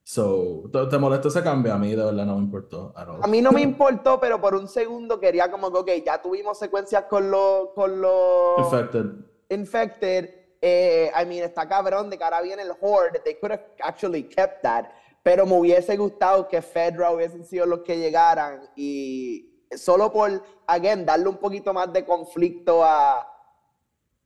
So, 0.07 0.64
¿te, 0.90 0.99
molesta 0.99 1.29
ese 1.29 1.43
cambio? 1.43 1.73
A 1.73 1.79
mí 1.79 1.90
de 1.90 2.05
verdad 2.05 2.27
no 2.27 2.37
me 2.37 2.45
importó. 2.45 2.93
A 2.95 3.27
mí 3.27 3.40
no 3.40 3.53
me 3.53 3.62
importó, 3.62 4.21
pero 4.21 4.38
por 4.38 4.55
un 4.55 4.69
segundo 4.69 5.19
quería 5.19 5.51
como 5.51 5.73
que, 5.73 5.79
ok, 5.79 6.05
ya 6.05 6.21
tuvimos 6.21 6.59
secuencias 6.59 7.05
con 7.05 7.31
los 7.31 7.71
con 7.75 8.03
los 8.03 8.59
Infected. 8.59 9.07
infected. 9.49 10.29
Eh, 10.61 11.11
I 11.19 11.25
mean, 11.27 11.45
está 11.45 11.67
cabrón 11.67 12.11
de 12.11 12.19
que 12.19 12.25
ahora 12.25 12.43
viene 12.43 12.62
el 12.62 12.73
horde. 12.83 13.21
They 13.25 13.37
could 13.37 13.53
have 13.53 13.64
actually 13.81 14.25
kept 14.25 14.62
that. 14.62 14.87
Pero 15.23 15.47
me 15.47 15.59
hubiese 15.59 15.97
gustado 15.97 16.49
que 16.49 16.61
Fedra 16.61 17.11
hubiesen 17.11 17.43
sido 17.45 17.64
los 17.64 17.81
que 17.81 17.97
llegaran 17.97 18.69
y, 18.77 19.64
solo 19.75 20.12
por, 20.12 20.43
again, 20.67 21.07
darle 21.07 21.29
un 21.31 21.38
poquito 21.38 21.73
más 21.73 21.90
de 21.95 22.05
conflicto 22.05 22.85
a, 22.85 23.27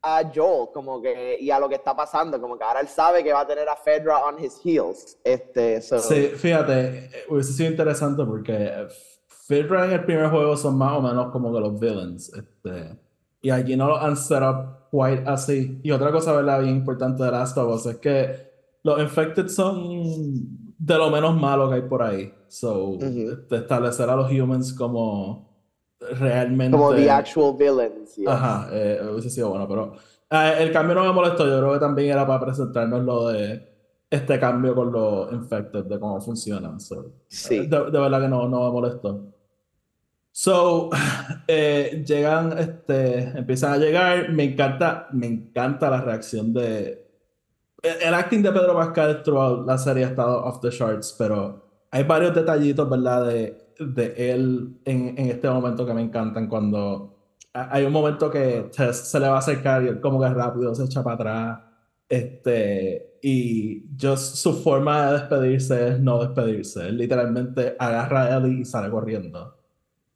a 0.03 0.23
Joel, 0.33 0.69
como 0.73 1.03
que, 1.03 1.37
y 1.41 1.51
a 1.51 1.59
lo 1.59 1.69
que 1.69 1.75
está 1.75 1.95
pasando, 1.97 2.41
como 2.41 2.57
que 2.57 2.65
ahora 2.65 2.81
él 2.81 2.89
sabe 2.89 3.25
que 3.25 3.33
va 3.33 3.41
a 3.41 3.47
tener 3.47 3.69
a 3.69 3.77
Fedra 3.77 4.25
on 4.25 4.43
his 4.43 4.61
heels. 4.65 5.19
Este, 5.25 5.81
so- 5.83 5.99
Sí, 5.99 6.29
fíjate, 6.37 7.07
eh, 7.07 7.11
hubiese 7.29 7.53
sido 7.53 7.71
interesante 7.71 8.25
porque 8.25 8.87
Fedra 9.27 9.87
en 9.87 9.93
el 9.93 10.05
primer 10.05 10.29
juego 10.31 10.57
son 10.57 10.77
más 10.79 10.93
o 10.97 11.03
menos 11.03 11.33
como 11.33 11.53
que 11.53 11.61
los 11.61 11.79
villains. 11.81 12.33
Este, 12.33 12.97
y 13.41 13.51
aquí 13.51 13.77
no 13.77 13.89
lo 13.89 13.97
han 13.97 14.17
set 14.17 14.43
up 14.43 14.89
quite 14.91 15.25
así. 15.27 15.81
Y 15.83 15.91
otra 15.91 16.13
cosa, 16.13 16.33
¿verdad? 16.33 16.61
Bien 16.61 16.77
importante 16.77 17.23
de 17.25 17.31
Last 17.31 17.57
of 17.59 17.75
Us 17.75 17.87
es 17.87 17.97
que 17.97 18.49
los 18.85 19.01
infected 19.01 19.49
son 19.49 20.69
de 20.79 20.95
lo 20.97 21.11
menos 21.11 21.35
malo 21.37 21.69
que 21.69 21.75
hay 21.77 21.83
por 21.83 22.03
ahí. 22.03 22.33
So, 22.49 22.99
este, 23.01 23.57
establecer 23.57 24.09
a 24.09 24.17
los 24.17 24.31
humans 24.31 24.73
como 24.73 25.48
realmente. 26.19 26.77
como 26.77 26.95
the 26.95 27.11
actual 27.11 27.57
villains. 27.57 28.17
yeah. 28.17 28.33
Ajá, 28.33 28.69
eh, 28.73 29.01
hubiese 29.13 29.31
sido 29.31 29.51
bueno, 29.51 29.67
pero 29.69 29.93
eh, 30.31 30.55
el 30.61 30.73
cambio 30.73 30.95
no 30.95 31.05
me 31.05 31.13
molestó. 31.13 31.47
Yo 31.47 31.59
creo 31.59 31.73
que 31.75 31.79
también 31.81 32.13
era 32.13 32.27
para 32.27 32.45
presentarnos 32.45 33.05
lo 33.05 33.29
de 33.29 33.67
este 34.11 34.39
cambio 34.41 34.75
con 34.75 34.91
los 34.93 35.33
infected, 35.33 35.85
de 35.85 35.99
cómo 36.01 36.21
funcionan. 36.21 36.81
So, 36.81 37.13
Sí. 37.29 37.67
de, 37.67 37.67
de 37.91 37.99
verdad 37.99 38.21
que 38.23 38.29
no, 38.29 38.49
no 38.49 38.65
me 38.67 38.71
molestó. 38.73 39.35
So, 40.33 40.91
eh, 41.49 42.05
llegan, 42.07 42.57
este, 42.59 43.39
empiezan 43.39 43.73
a 43.73 43.77
llegar. 43.79 44.31
Me 44.33 44.45
encanta, 44.45 45.09
me 45.13 45.27
encanta 45.27 45.91
la 45.91 46.01
reacción 46.01 46.53
de. 46.53 47.07
El, 47.83 48.03
el 48.09 48.15
acting 48.15 48.43
de 48.43 48.53
Pedro 48.53 48.75
Pascal 48.75 49.23
throughout 49.23 49.67
la 49.67 49.79
serie 49.79 50.05
ha 50.05 50.09
estado 50.09 50.45
off 50.45 50.61
the 50.61 50.71
charts, 50.71 51.15
pero 51.19 51.65
hay 51.91 52.03
varios 52.05 52.35
detallitos, 52.35 52.89
¿verdad? 52.89 53.27
De, 53.27 53.68
de 53.79 54.15
él 54.33 54.79
en, 54.85 55.09
en 55.19 55.31
este 55.31 55.49
momento 55.51 55.87
que 55.87 55.95
me 55.95 56.03
encantan. 56.03 56.49
Cuando 56.49 57.17
ha- 57.55 57.75
hay 57.75 57.85
un 57.85 57.93
momento 57.93 58.31
que 58.31 58.69
se 58.73 59.21
le 59.21 59.29
va 59.29 59.37
a 59.37 59.39
acercar 59.39 59.83
y 59.85 59.89
él, 59.89 60.01
como 60.01 60.21
que 60.21 60.29
rápido 60.29 60.75
se 60.75 60.85
echa 60.85 61.03
para 61.03 61.15
atrás. 61.17 61.61
Este, 62.09 63.19
y 63.23 63.85
just 64.01 64.37
su 64.37 64.55
forma 64.55 65.07
de 65.09 65.13
despedirse 65.19 65.89
es 65.91 66.01
no 66.01 66.19
despedirse. 66.21 66.91
Literalmente 66.93 67.77
agarra 67.79 68.25
a 68.25 68.37
Ellie 68.39 68.61
y 68.63 68.65
sale 68.65 68.91
corriendo. 68.91 69.57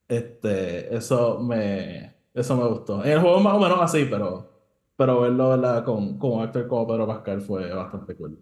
Este, 0.09 0.95
eso 0.97 1.41
me, 1.41 2.15
eso 2.35 2.57
me 2.57 2.67
gustó. 2.69 3.05
En 3.05 3.13
el 3.13 3.21
juego 3.21 3.41
más 3.41 3.55
o 3.55 3.61
menos 3.61 3.79
así, 3.81 4.07
pero, 4.11 4.51
pero 4.97 5.21
verlo 5.23 5.85
con, 5.85 6.19
con 6.19 6.33
un 6.35 6.43
actor 6.43 6.67
como 6.69 6.87
Pedro 6.87 7.07
Pascal 7.07 7.41
fue 7.43 7.73
bastante 7.73 8.15
cool. 8.17 8.39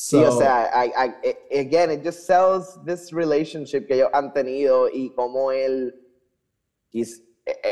Sí, 0.00 0.16
o 0.16 0.30
sea, 0.30 0.70
I, 0.72 0.90
I- 0.90 1.28
I- 1.28 1.58
again, 1.60 1.90
it 1.90 2.04
just 2.04 2.24
sells 2.24 2.78
this 2.84 3.12
relationship 3.12 3.88
que 3.88 3.94
ellos 3.94 4.10
han 4.12 4.32
tenido 4.32 4.88
y 4.88 5.10
cómo 5.16 5.50
él, 5.50 5.92
he's- 6.92 7.20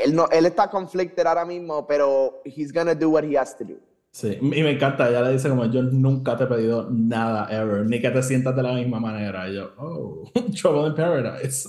él, 0.05 0.13
no, 0.13 0.27
él 0.33 0.45
está 0.47 0.69
conflicted 0.69 1.25
ahora 1.25 1.45
mismo, 1.45 1.87
pero 1.87 2.43
he's 2.45 2.73
gonna 2.73 2.95
do 2.97 3.11
what 3.11 3.23
he 3.23 3.37
has 3.39 3.57
to 3.57 3.65
do. 3.65 3.77
sí, 4.11 4.39
y 4.41 4.63
me 4.63 4.71
encanta, 4.73 5.09
ella 5.09 5.21
le 5.23 5.33
dice 5.35 5.49
como 5.49 5.67
yo 5.67 5.83
nunca 5.83 6.37
te 6.37 6.45
he 6.45 6.47
pedido 6.49 6.89
nada 6.91 7.47
ever, 7.51 7.85
ni 7.87 8.01
que 8.01 8.11
te 8.11 8.23
sientas 8.25 8.57
de 8.57 8.63
la 8.63 8.73
misma 8.73 8.99
manera. 8.99 9.49
Y 9.49 9.55
yo, 9.55 9.71
oh, 9.79 10.25
Trouble 10.61 10.89
in 10.89 10.95
Paradise. 10.97 11.69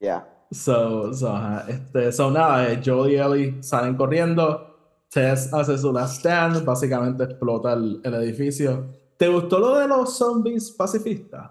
Yeah. 0.00 0.26
So, 0.50 1.14
so, 1.14 1.28
ajá, 1.34 1.64
este, 1.68 2.12
so 2.12 2.30
nada, 2.30 2.70
eh, 2.72 2.80
Joel 2.84 3.12
y 3.12 3.16
Ellie 3.16 3.62
salen 3.62 3.96
corriendo. 3.96 4.66
Tess 5.08 5.50
hace 5.54 5.78
su 5.78 5.92
last 5.92 6.18
stand, 6.18 6.62
básicamente 6.64 7.24
explota 7.24 7.72
el, 7.72 8.00
el 8.04 8.14
edificio. 8.14 8.86
¿Te 9.18 9.28
gustó 9.28 9.58
lo 9.58 9.76
de 9.76 9.86
los 9.88 10.16
zombies 10.16 10.70
pacifistas? 10.70 11.50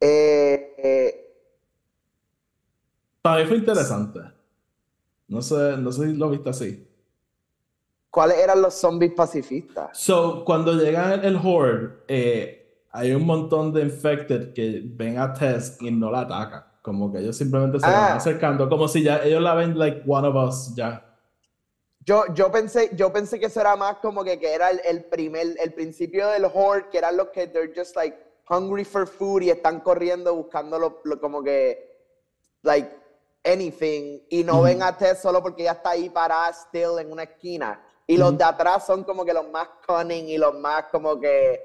Eh, 0.00 0.74
eh, 0.78 1.36
Para 3.22 3.40
mí 3.42 3.46
fue 3.48 3.56
interesante. 3.56 4.20
No 5.28 5.40
sé, 5.40 5.76
no 5.78 5.90
sé 5.90 6.08
si 6.10 6.12
lo 6.16 6.28
viste 6.30 6.50
así. 6.50 6.86
¿Cuáles 8.10 8.36
eran 8.38 8.60
los 8.62 8.74
zombies 8.74 9.12
pacifistas? 9.14 9.98
So, 9.98 10.44
cuando 10.44 10.74
llega 10.74 11.14
el, 11.14 11.24
el 11.24 11.36
Horde, 11.42 11.94
eh, 12.06 12.84
hay 12.92 13.12
un 13.12 13.24
montón 13.26 13.72
de 13.72 13.82
infected 13.82 14.52
que 14.52 14.82
ven 14.84 15.18
a 15.18 15.32
Tess 15.32 15.78
y 15.80 15.90
no 15.90 16.10
la 16.10 16.20
atacan. 16.20 16.64
Como 16.82 17.10
que 17.10 17.18
ellos 17.20 17.34
simplemente 17.36 17.80
se 17.80 17.86
Ah. 17.86 17.90
van 17.90 18.16
acercando, 18.18 18.68
como 18.68 18.86
si 18.88 19.02
ya 19.02 19.24
ellos 19.24 19.40
la 19.42 19.54
ven 19.54 19.76
like 19.78 20.02
one 20.06 20.28
of 20.28 20.36
us, 20.36 20.74
ya. 20.76 21.02
Yo, 22.04 22.24
yo 22.34 22.50
pensé, 22.50 22.90
yo 22.94 23.10
pensé 23.12 23.40
que 23.40 23.46
eso 23.46 23.60
era 23.60 23.76
más 23.76 23.96
como 23.98 24.22
que, 24.22 24.38
que 24.38 24.52
era 24.52 24.70
el, 24.70 24.80
el 24.84 25.04
primer, 25.04 25.56
el 25.58 25.72
principio 25.72 26.28
del 26.28 26.44
horde, 26.44 26.88
que 26.90 26.98
eran 26.98 27.16
los 27.16 27.28
que 27.28 27.46
they're 27.46 27.72
just 27.74 27.96
like 27.96 28.14
hungry 28.48 28.84
for 28.84 29.06
food 29.06 29.42
y 29.42 29.50
están 29.50 29.80
corriendo 29.80 30.34
buscando 30.34 30.78
lo, 30.78 31.00
lo- 31.04 31.18
como 31.18 31.42
que 31.42 31.92
like 32.62 32.90
anything 33.42 34.20
y 34.28 34.44
no 34.44 34.56
Ujú. 34.56 34.64
ven 34.64 34.82
a 34.82 34.96
Tess 34.96 35.20
solo 35.22 35.42
porque 35.42 35.62
ella 35.62 35.72
está 35.72 35.90
ahí 35.90 36.10
parada 36.10 36.52
still 36.52 36.98
en 36.98 37.10
una 37.10 37.22
esquina. 37.22 37.80
Y 38.06 38.18
los 38.18 38.30
Ujú. 38.30 38.38
de 38.38 38.44
atrás 38.44 38.84
son 38.84 39.02
como 39.04 39.24
que 39.24 39.32
los 39.32 39.48
más 39.48 39.68
cunning 39.86 40.28
y 40.28 40.36
los 40.36 40.54
más 40.54 40.84
como 40.90 41.18
que 41.18 41.58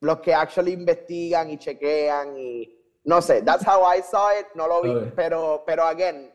los 0.00 0.20
que 0.20 0.32
actually 0.32 0.72
investigan 0.72 1.50
y 1.50 1.58
chequean 1.58 2.36
y 2.36 2.76
no 3.04 3.20
sé, 3.20 3.42
that's 3.42 3.66
how 3.66 3.82
I 3.92 4.02
saw 4.02 4.28
it, 4.38 4.46
no 4.54 4.68
lo 4.68 4.82
vi, 4.82 4.94
pero 5.16 5.64
pero 5.66 5.84
again, 5.84 6.32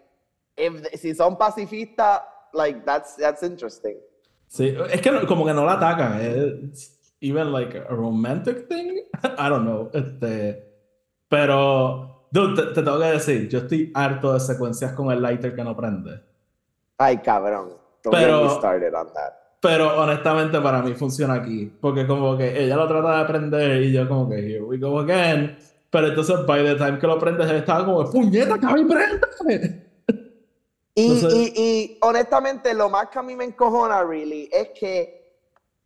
if- 0.58 1.00
si 1.00 1.14
son 1.16 1.38
pacifistas, 1.38 2.22
like 2.56 2.84
that's 2.86 3.16
that's 3.18 3.44
interesting. 3.44 3.96
Sí, 4.48 4.76
es 4.92 5.02
que 5.02 5.12
no- 5.12 5.26
como 5.28 5.46
que 5.46 5.54
no 5.54 5.66
la 5.66 5.74
atacan. 5.74 6.20
Es 6.22 6.92
even 7.22 7.52
like 7.52 7.78
a 7.78 7.94
romantic 7.94 8.68
thing. 8.68 9.00
I 9.38 9.50
don't 9.50 9.64
know. 9.66 9.90
Este, 9.94 10.64
pero, 11.30 12.28
dude, 12.32 12.56
te, 12.56 12.74
te 12.74 12.82
tengo 12.84 13.00
que 13.00 13.06
decir, 13.06 13.50
yo 13.50 13.60
estoy 13.60 13.92
harto 13.94 14.34
de 14.34 14.40
secuencias 14.40 14.94
con 14.94 15.12
el 15.12 15.22
lighter 15.22 15.56
que 15.56 15.64
no 15.64 15.76
prende. 15.76 16.22
Ay, 16.98 17.18
cabrón. 17.18 17.70
Don't 18.04 18.16
Pero- 18.16 18.42
get 18.44 18.50
me 18.50 18.56
started 18.58 18.94
on 18.94 19.08
that. 19.14 19.34
Pero 19.62 20.00
honestamente 20.00 20.62
para 20.62 20.84
mí 20.84 20.94
funciona 20.94 21.34
aquí. 21.36 21.74
Porque 21.82 22.06
como 22.06 22.38
que 22.38 22.64
ella 22.64 22.76
lo 22.76 22.88
trata 22.88 23.18
de 23.20 23.26
prender 23.26 23.82
y 23.82 23.92
yo 23.92 24.08
como 24.08 24.30
que 24.30 24.36
here 24.38 24.62
we 24.62 24.78
go 24.78 25.00
again. 25.00 25.58
Pero 25.90 26.08
entonces 26.08 26.46
by 26.46 26.64
the 26.64 26.76
time 26.76 27.00
que 27.00 27.08
lo 27.08 27.18
prendes 27.18 27.50
él 27.50 27.56
estaba 27.58 27.84
como 27.84 28.06
puñeta, 28.12 28.60
cabrón, 28.60 28.88
préndame. 28.88 29.85
Y, 30.96 31.12
Entonces- 31.18 31.34
y, 31.56 31.62
y 31.62 31.98
honestamente, 32.02 32.74
lo 32.74 32.90
más 32.90 33.10
que 33.10 33.20
a 33.20 33.24
mí 33.24 33.36
me 33.36 33.44
encojona, 33.46 34.02
really, 34.04 34.50
es 34.52 34.70
que 34.70 35.22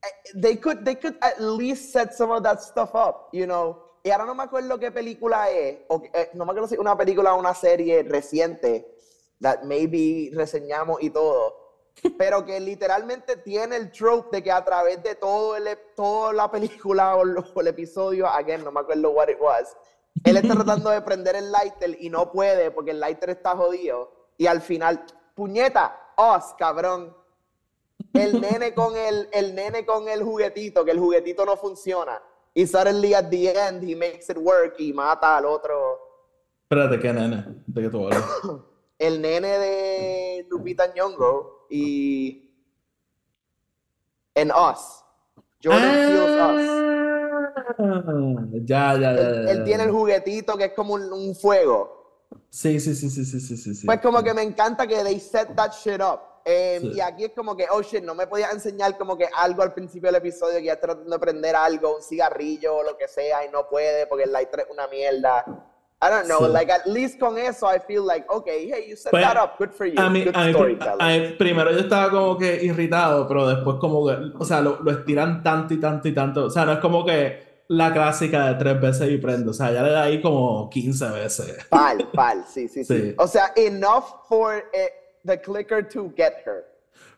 eh, 0.02 0.39
they 0.39 0.58
could, 0.58 0.84
they 0.84 0.95
could 0.95 1.17
at 1.22 1.39
least 1.39 1.91
set 1.91 2.13
some 2.13 2.32
of 2.32 2.43
that 2.43 2.60
stuff 2.62 2.91
up, 2.93 3.28
you 3.34 3.45
know. 3.45 3.84
Y 4.04 4.12
ahora 4.12 4.26
no 4.26 4.34
me 4.36 4.43
acuerdo 4.43 4.80
qué 4.80 4.91
película 4.91 5.50
es, 5.50 5.80
o, 5.89 6.02
eh, 6.13 6.30
no 6.34 6.45
me 6.45 6.52
acuerdo 6.52 6.67
si 6.69 6.78
una 6.78 6.95
película 6.98 7.34
o 7.34 7.39
una 7.39 7.54
serie 7.54 8.04
reciente, 8.04 8.95
that 9.41 9.63
maybe 9.63 10.30
reseñamos 10.34 11.02
y 11.02 11.10
todo, 11.10 11.56
pero 12.17 12.45
que 12.45 12.60
literalmente 12.60 13.36
tiene 13.38 13.76
el 13.76 13.91
trope 13.91 14.38
de 14.38 14.43
que 14.43 14.52
a 14.52 14.63
través 14.63 15.02
de 15.04 15.15
todo 15.15 15.58
el, 15.58 15.78
toda 15.95 16.32
la 16.34 16.50
película 16.50 17.15
o, 17.17 17.26
lo- 17.26 17.43
o 17.54 17.60
el 17.62 17.67
episodio, 17.67 18.26
again, 18.28 18.63
no 18.63 18.72
me 18.72 18.80
acuerdo 18.80 19.10
what 19.12 19.28
it 19.28 19.38
was, 19.41 19.76
él 20.24 20.38
está 20.38 20.54
tratando 20.56 20.91
de 20.91 21.02
prender 21.02 21.36
el 21.36 21.52
lighter 21.52 21.98
y 22.00 22.10
no 22.10 22.32
puede 22.32 22.72
porque 22.72 22.91
el 22.91 23.00
lighter 23.02 23.32
está 23.32 23.52
jodido. 23.58 24.17
Y 24.39 24.47
al 24.47 24.62
final, 24.62 25.04
puñeta, 25.36 26.13
os, 26.15 26.56
cabrón. 26.58 27.13
El 28.13 28.39
nene 28.39 28.73
con 28.73 28.95
el, 28.95 29.28
el 29.34 29.54
nene 29.54 29.86
con 29.86 30.08
el 30.08 30.23
juguetito, 30.23 30.86
que 30.86 30.91
el 30.91 30.99
juguetito 30.99 31.45
no 31.45 31.58
funciona. 31.58 32.21
Y 32.54 32.65
suddenly 32.65 33.13
at 33.13 33.30
the 33.30 33.49
end 33.49 33.84
he 33.84 33.95
makes 33.95 34.30
it 34.30 34.38
work 34.38 34.75
y 34.80 34.93
mata 34.93 35.36
al 35.38 35.45
otro. 35.45 35.99
Espérate, 36.63 36.99
¿qué 36.99 37.12
nene? 37.12 37.43
¿De 37.67 37.82
qué 37.82 37.89
tú 37.89 38.06
hablas? 38.06 38.23
El 38.97 39.21
nene 39.21 39.47
de 39.47 40.47
Lupita 40.49 40.93
Nyong'o 40.93 41.67
y 41.69 42.54
en 44.36 44.52
Us. 44.52 45.04
Jordan 45.62 45.91
Peele's 45.91 46.30
Us. 46.30 46.80
Ah, 47.78 48.04
ya, 48.63 48.93
ya, 48.93 48.99
ya, 48.99 49.12
Él, 49.12 49.45
ya, 49.45 49.52
él 49.52 49.63
tiene 49.63 49.84
el 49.84 49.91
juguetito 49.91 50.58
que 50.58 50.65
es 50.65 50.73
como 50.73 50.95
un, 50.95 51.12
un 51.12 51.36
fuego. 51.36 51.98
Sí, 52.49 52.79
sí, 52.79 52.95
sí, 52.95 53.09
sí, 53.09 53.25
sí, 53.25 53.39
sí, 53.39 53.57
sí, 53.57 53.75
sí. 53.75 53.85
Pues 53.85 53.99
como 54.01 54.23
que 54.23 54.33
me 54.33 54.41
encanta 54.43 54.85
que 54.87 55.03
they 55.03 55.19
set 55.19 55.55
that 55.55 55.71
shit 55.71 56.01
up. 56.01 56.19
Eh, 56.45 56.79
Sí. 56.81 56.91
Y 56.95 56.99
aquí 57.01 57.25
es 57.25 57.31
como 57.35 57.55
que, 57.55 57.67
oh 57.69 57.81
shit, 57.81 58.03
no 58.03 58.15
me 58.15 58.25
podías 58.25 58.53
enseñar 58.53 58.97
como 58.97 59.17
que 59.17 59.27
algo 59.35 59.61
al 59.61 59.73
principio 59.73 60.07
del 60.07 60.15
episodio 60.15 60.57
que 60.59 60.65
ya 60.65 60.79
tratando 60.79 61.11
de 61.11 61.19
prender 61.19 61.55
algo, 61.55 61.95
un 61.97 62.01
cigarrillo 62.01 62.77
o 62.77 62.83
lo 62.83 62.97
que 62.97 63.07
sea, 63.07 63.45
y 63.45 63.49
no 63.49 63.67
puede 63.67 64.07
porque 64.07 64.23
el 64.23 64.31
lighter 64.31 64.61
es 64.61 64.67
una 64.71 64.87
mierda. 64.87 65.43
I 66.01 66.07
don't 66.09 66.25
know, 66.27 66.45
Sí. 66.47 66.53
like 66.53 66.71
at 66.71 66.85
least 66.85 67.19
con 67.19 67.37
eso 67.37 67.67
I 67.67 67.79
feel 67.85 68.05
like, 68.07 68.25
okay, 68.29 68.71
hey, 68.73 68.85
you 68.89 68.95
set 68.95 69.11
Pues, 69.11 69.21
that 69.23 69.35
up, 69.43 69.51
good 69.59 69.71
for 69.71 69.85
you, 69.85 69.99
A 69.99 70.09
mí, 70.09 70.23
good 70.23 70.33
a 70.33 70.45
mí- 70.45 70.77
a 70.99 71.07
mí- 71.19 71.35
primero 71.37 71.71
yo 71.71 71.79
estaba 71.79 72.09
como 72.09 72.37
que 72.37 72.63
irritado, 72.63 73.27
pero 73.27 73.47
después 73.47 73.75
como 73.81 74.07
que, 74.07 74.15
o 74.37 74.45
sea, 74.45 74.61
lo, 74.61 74.79
lo 74.81 74.91
estiran 74.91 75.43
tanto 75.43 75.73
y 75.73 75.79
tanto 75.79 76.07
y 76.07 76.13
tanto. 76.15 76.45
O 76.45 76.49
sea, 76.49 76.63
no 76.65 76.71
es 76.71 76.79
como 76.79 77.05
que 77.05 77.48
la 77.69 77.93
clásica 77.93 78.47
de 78.47 78.55
tres 78.55 78.82
veces 78.82 79.12
y 79.12 79.17
prendo. 79.17 79.51
O 79.51 79.53
sea, 79.53 79.71
ya 79.71 79.84
le 79.84 79.91
da 79.91 80.03
ahí 80.03 80.21
como 80.21 80.69
15 80.69 81.10
veces. 81.12 81.65
Pal, 81.69 82.10
pal, 82.13 82.43
sí, 82.47 82.67
sí, 82.67 82.84
sí, 82.84 82.97
Sí. 82.99 83.15
O 83.17 83.27
sea, 83.27 83.53
enough 83.55 84.27
for 84.27 84.55
eh, 84.73 84.89
the 85.23 85.39
clicker 85.39 85.88
to 85.88 86.12
get 86.17 86.34
her. 86.45 86.65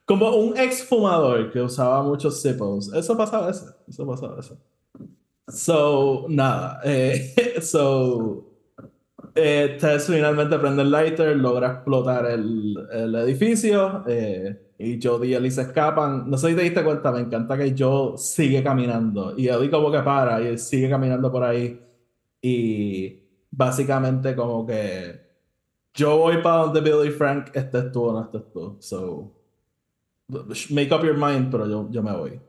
Como 0.05 0.35
un 0.35 0.57
ex 0.57 0.83
fumador 0.83 1.51
que 1.51 1.61
usaba 1.61 2.03
muchos 2.03 2.41
Zippos. 2.41 2.93
Eso 2.93 3.15
pasaba 3.17 3.45
a 3.45 3.47
veces. 3.47 3.73
Eso 3.87 4.05
pasaba 4.05 4.33
a 4.33 4.35
veces. 4.35 4.57
So, 5.47 6.25
nada. 6.27 6.81
eh, 6.83 7.33
so, 7.61 8.45
eh, 9.35 9.77
Tess 9.79 10.07
finalmente 10.07 10.57
prende 10.59 10.81
el 10.81 10.91
lighter, 10.91 11.37
logra 11.37 11.71
explotar 11.75 12.25
el, 12.25 12.75
el 12.91 13.15
edificio 13.15 14.03
eh, 14.05 14.70
y 14.81 14.99
Jodie 15.01 15.31
y 15.31 15.33
Ellie 15.35 15.51
se 15.51 15.61
escapan. 15.61 16.29
No 16.29 16.37
sé 16.37 16.49
si 16.49 16.55
te 16.55 16.63
diste 16.63 16.83
cuenta, 16.83 17.11
me 17.11 17.21
encanta 17.21 17.57
que 17.57 17.75
Joe 17.77 18.17
sigue 18.17 18.63
caminando 18.63 19.37
y 19.37 19.47
Eddie 19.47 19.69
como 19.69 19.91
que 19.91 19.99
para 19.99 20.41
y 20.41 20.47
él 20.47 20.59
sigue 20.59 20.89
caminando 20.89 21.31
por 21.31 21.43
ahí 21.43 21.79
y 22.41 23.23
básicamente 23.51 24.35
como 24.35 24.65
que 24.65 25.21
yo 25.93 26.17
voy 26.17 26.41
para 26.41 26.63
donde 26.63 26.81
Billy 26.81 27.11
Frank, 27.11 27.55
estés 27.55 27.91
tú 27.91 28.05
o 28.05 28.13
no 28.13 28.23
estés 28.23 28.51
tú. 28.51 28.77
So, 28.79 29.31
make 30.69 30.93
up 30.93 31.03
your 31.03 31.17
mind, 31.17 31.51
pero 31.51 31.67
yo, 31.67 31.87
yo 31.89 32.01
me 32.01 32.15
voy. 32.15 32.41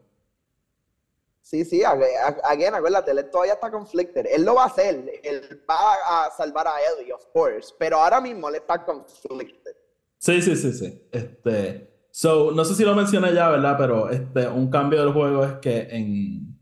Sí, 1.40 1.64
sí, 1.64 1.83
again, 1.85 2.75
acuérdate, 2.75 3.11
él 3.11 3.29
todavía 3.31 3.55
está 3.55 3.71
conflicted. 3.71 4.27
Él 4.27 4.45
lo 4.45 4.55
va 4.55 4.62
a 4.62 4.66
hacer, 4.66 5.21
él 5.23 5.62
va 5.68 6.25
a 6.25 6.31
salvar 6.31 6.68
a 6.68 6.77
Eddie, 6.81 7.12
of 7.12 7.27
course, 7.33 7.75
pero 7.79 7.99
ahora 7.99 8.21
mismo 8.21 8.49
él 8.49 8.55
está 8.55 8.83
conflicted. 8.85 9.77
Sí, 10.18 10.40
sí, 10.40 10.55
sí, 10.55 10.73
sí. 10.73 11.09
Este, 11.11 11.92
so, 12.12 12.53
no 12.53 12.64
sé 12.64 12.77
si 12.77 12.85
lo 12.85 12.94
mencioné 12.94 13.35
ya, 13.35 13.48
¿verdad? 13.51 13.75
Pero 13.77 14.09
este, 14.11 14.46
un 14.46 14.70
cambio 14.70 15.01
del 15.01 15.12
juego 15.12 15.44
es 15.44 15.55
que 15.55 15.88
en... 15.90 16.53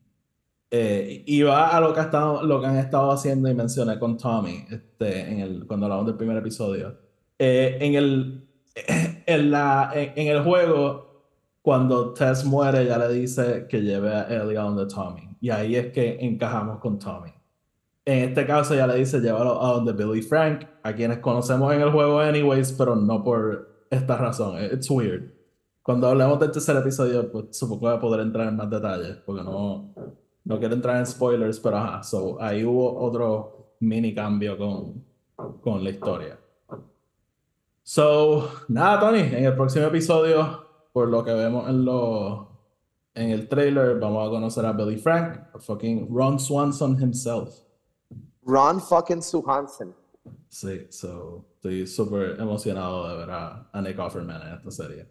Eh, 0.72 1.24
va 1.44 1.76
a 1.76 1.80
lo 1.80 1.92
que, 1.92 2.00
ha 2.00 2.04
estado, 2.04 2.42
lo 2.44 2.60
que 2.60 2.66
han 2.68 2.76
estado 2.76 3.10
haciendo 3.10 3.50
y 3.50 3.54
mencioné 3.54 3.98
con 3.98 4.16
Tommy 4.16 4.64
este, 4.70 5.28
en 5.28 5.40
el, 5.40 5.66
cuando 5.66 5.86
hablamos 5.86 6.06
del 6.06 6.14
primer 6.14 6.36
episodio. 6.38 6.96
Eh, 7.38 7.76
en, 7.80 7.94
el, 7.96 8.48
en, 9.26 9.50
la, 9.50 9.90
en 9.92 10.28
el 10.28 10.42
juego 10.42 11.10
cuando 11.62 12.14
Tess 12.14 12.44
muere, 12.44 12.86
ya 12.86 12.98
le 12.98 13.08
dice 13.08 13.66
que 13.68 13.82
lleve 13.82 14.14
a 14.14 14.22
Ellie 14.28 14.56
a 14.56 14.62
donde 14.62 14.86
Tommy. 14.86 15.36
Y 15.40 15.50
ahí 15.50 15.76
es 15.76 15.92
que 15.92 16.18
encajamos 16.20 16.78
con 16.78 16.98
Tommy. 16.98 17.30
En 18.04 18.30
este 18.30 18.46
caso, 18.46 18.74
ya 18.74 18.86
le 18.86 18.96
dice 18.96 19.20
llévalo 19.20 19.62
a 19.62 19.74
donde 19.74 19.92
Billy 19.92 20.22
Frank, 20.22 20.64
a 20.82 20.94
quienes 20.94 21.18
conocemos 21.18 21.72
en 21.74 21.82
el 21.82 21.90
juego, 21.90 22.20
anyways, 22.20 22.72
pero 22.72 22.96
no 22.96 23.22
por 23.22 23.86
esta 23.90 24.16
razón. 24.16 24.56
It's 24.72 24.90
weird. 24.90 25.39
Cuando 25.90 26.06
hablemos 26.06 26.38
del 26.38 26.52
tercer 26.52 26.76
episodio, 26.76 27.32
pues 27.32 27.46
supongo 27.50 27.80
que 27.80 27.86
voy 27.86 27.96
a 27.96 28.00
poder 28.00 28.20
entrar 28.20 28.46
en 28.46 28.54
más 28.54 28.70
detalles, 28.70 29.16
porque 29.26 29.42
no, 29.42 29.92
no 30.44 30.58
quiero 30.60 30.76
entrar 30.76 30.98
en 30.98 31.04
spoilers, 31.04 31.58
pero 31.58 31.78
ajá. 31.78 32.04
So, 32.04 32.40
ahí 32.40 32.64
hubo 32.64 32.96
otro 32.96 33.74
mini 33.80 34.14
cambio 34.14 34.56
con, 34.56 35.04
con 35.60 35.82
la 35.82 35.90
historia. 35.90 36.38
So, 37.82 38.48
nada, 38.68 39.00
Tony, 39.00 39.18
en 39.18 39.46
el 39.46 39.56
próximo 39.56 39.86
episodio 39.86 40.64
por 40.92 41.08
lo 41.08 41.24
que 41.24 41.32
vemos 41.32 41.68
en 41.68 41.84
lo, 41.84 42.48
en 43.12 43.30
el 43.30 43.48
trailer, 43.48 43.98
vamos 43.98 44.28
a 44.28 44.30
conocer 44.30 44.64
a 44.66 44.72
Billy 44.72 44.96
Frank, 44.96 45.40
a 45.52 45.58
fucking 45.58 46.06
Ron 46.08 46.38
Swanson 46.38 47.02
himself. 47.02 47.52
Ron 48.44 48.80
fucking 48.80 49.22
Swanson. 49.22 49.92
Sí, 50.48 50.86
so, 50.90 51.46
estoy 51.56 51.84
súper 51.88 52.40
emocionado 52.40 53.08
de 53.08 53.16
ver 53.16 53.30
a, 53.32 53.82
Nick 53.82 53.98
Offerman 53.98 54.40
en 54.40 54.54
esta 54.54 54.70
serie. 54.70 55.10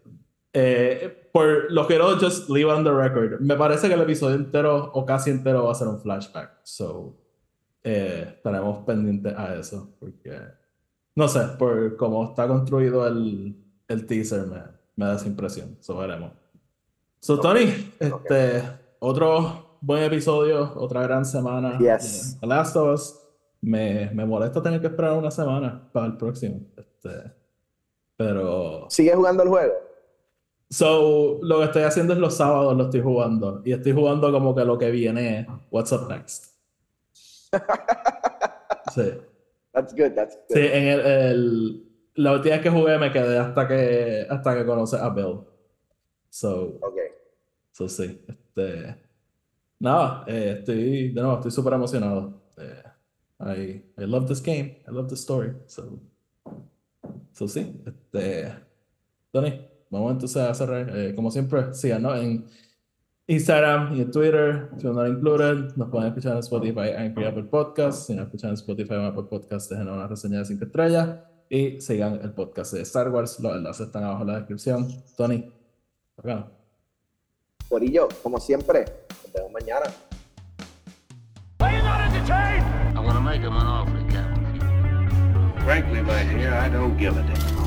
Eh, 0.52 1.28
por 1.32 1.70
lo 1.70 1.86
que 1.86 1.98
no, 1.98 2.18
just 2.18 2.48
leave 2.50 2.70
on 2.70 2.84
the 2.84 2.92
record. 2.92 3.40
Me 3.40 3.56
parece 3.56 3.88
que 3.88 3.94
el 3.94 4.00
episodio 4.00 4.36
entero 4.36 4.90
o 4.92 5.06
casi 5.06 5.30
entero 5.30 5.64
va 5.64 5.72
a 5.72 5.74
ser 5.74 5.88
un 5.88 6.00
flashback. 6.00 6.60
So, 6.64 7.16
eh, 7.84 8.34
estaremos 8.36 8.84
pendientes 8.84 9.34
a 9.36 9.54
eso. 9.54 9.94
Porque, 10.00 10.38
no 11.14 11.28
sé, 11.28 11.40
por 11.58 11.96
cómo 11.96 12.24
está 12.24 12.48
construido 12.48 13.06
el, 13.06 13.56
el 13.88 14.06
teaser, 14.06 14.46
man 14.46 14.80
me 15.00 15.06
da 15.06 15.14
esa 15.14 15.26
impresión. 15.26 15.76
Eso 15.80 15.96
veremos. 15.96 16.32
So, 17.20 17.40
Tony, 17.40 17.72
este, 17.98 18.62
otro 18.98 19.78
buen 19.80 20.02
episodio, 20.02 20.72
otra 20.76 21.02
gran 21.02 21.24
semana. 21.24 21.78
Yes. 21.78 22.36
The 22.38 22.46
Last 22.46 22.76
of 22.76 22.94
Us. 22.94 23.16
Me, 23.62 24.10
me, 24.12 24.24
molesta 24.24 24.62
tener 24.62 24.80
que 24.80 24.86
esperar 24.86 25.12
una 25.12 25.30
semana 25.30 25.88
para 25.92 26.06
el 26.06 26.16
próximo. 26.18 26.60
Este, 26.76 27.32
pero. 28.16 28.86
¿Sigue 28.90 29.14
jugando 29.14 29.42
el 29.42 29.48
juego? 29.48 29.72
So, 30.70 31.40
lo 31.42 31.58
que 31.58 31.64
estoy 31.64 31.82
haciendo 31.82 32.12
es 32.12 32.20
los 32.20 32.36
sábados 32.36 32.76
lo 32.76 32.84
estoy 32.84 33.00
jugando. 33.00 33.60
Y 33.64 33.72
estoy 33.72 33.92
jugando 33.92 34.30
como 34.30 34.54
que 34.54 34.64
lo 34.64 34.78
que 34.78 34.90
viene, 34.90 35.46
What's 35.70 35.92
Up 35.92 36.08
Next. 36.08 36.54
sí. 38.94 39.12
That's 39.72 39.92
good, 39.94 40.12
that's 40.14 40.36
good. 40.48 40.56
Sí, 40.56 40.60
en 40.60 40.86
el 40.86 41.90
la 42.14 42.32
última 42.32 42.56
vez 42.56 42.62
que 42.62 42.70
jugué 42.70 42.98
me 42.98 43.12
quedé 43.12 43.38
hasta 43.38 43.66
que 43.66 44.26
hasta 44.28 44.54
que 44.56 44.66
conocí 44.66 44.96
a 44.96 45.08
Bill. 45.08 45.40
So, 46.28 46.78
okay. 46.82 47.08
so 47.72 47.88
sí, 47.88 48.20
este 48.28 48.96
nada, 49.78 50.24
eh, 50.26 50.56
estoy 50.58 51.12
de 51.12 51.20
nuevo, 51.20 51.36
estoy 51.36 51.50
súper 51.50 51.72
emocionado. 51.72 52.42
Eh, 52.58 52.82
I, 53.40 54.02
I 54.02 54.06
love 54.06 54.28
this 54.28 54.42
game, 54.42 54.82
I 54.86 54.92
love 54.92 55.08
the 55.08 55.16
story. 55.16 55.54
So, 55.66 55.98
so 57.32 57.48
sí, 57.48 57.82
este 57.86 58.54
Tony, 59.32 59.66
vamos 59.90 60.12
entonces 60.12 60.36
a 60.38 60.54
cerrar. 60.54 60.96
Eh, 60.96 61.14
como 61.14 61.30
siempre, 61.30 61.74
síganos 61.74 62.18
en 62.18 62.46
Instagram 63.26 63.94
y 63.96 64.00
en 64.02 64.10
Twitter, 64.10 64.70
si 64.78 64.86
no 64.86 65.06
included, 65.06 65.76
nos 65.76 65.88
pueden 65.90 66.08
escuchar 66.08 66.32
en 66.32 66.38
Spotify, 66.38 66.90
Anchor 66.96 67.26
Apple 67.26 67.44
Podcast. 67.44 68.06
Si 68.06 68.14
no 68.14 68.22
escuchan 68.22 68.50
en 68.50 68.54
Spotify 68.54 68.94
o 68.94 69.04
Apple 69.04 69.24
Podcast, 69.24 69.70
déjenos 69.70 69.94
una 69.94 70.06
reseña 70.06 70.38
de 70.38 70.44
5 70.46 70.64
estrellas 70.64 71.18
y 71.48 71.80
sigan 71.80 72.20
el 72.22 72.32
podcast 72.32 72.72
de 72.72 72.82
Star 72.82 73.10
Wars. 73.10 73.38
Los 73.40 73.54
enlaces 73.56 73.86
están 73.86 74.04
abajo 74.04 74.22
en 74.22 74.28
la 74.28 74.36
descripción. 74.36 74.88
Tony, 75.16 75.52
acá. 76.16 76.50
Corillo, 77.68 78.08
como 78.22 78.40
siempre, 78.40 78.84
nos 79.24 79.32
vemos 79.32 79.52
mañana. 79.52 79.86
Make 83.22 83.42
him 83.42 83.52
an 83.52 83.66
offer. 83.66 84.00
Frankly, 85.64 86.02
my 86.02 86.24
dear, 86.24 86.52
I 86.54 86.68
don't 86.68 86.98
give 86.98 87.16
a 87.16 87.22
damn. 87.22 87.59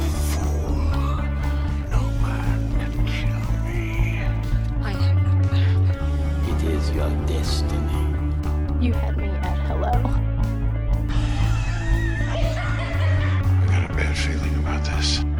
your 6.93 7.09
destiny. 7.25 7.81
You 8.79 8.93
had 8.93 9.17
me 9.17 9.29
at 9.29 9.57
hello. 9.67 9.91
I 12.29 13.65
got 13.67 13.89
a 13.89 13.93
bad 13.95 14.15
feeling 14.15 14.55
about 14.59 14.85
this. 14.85 15.32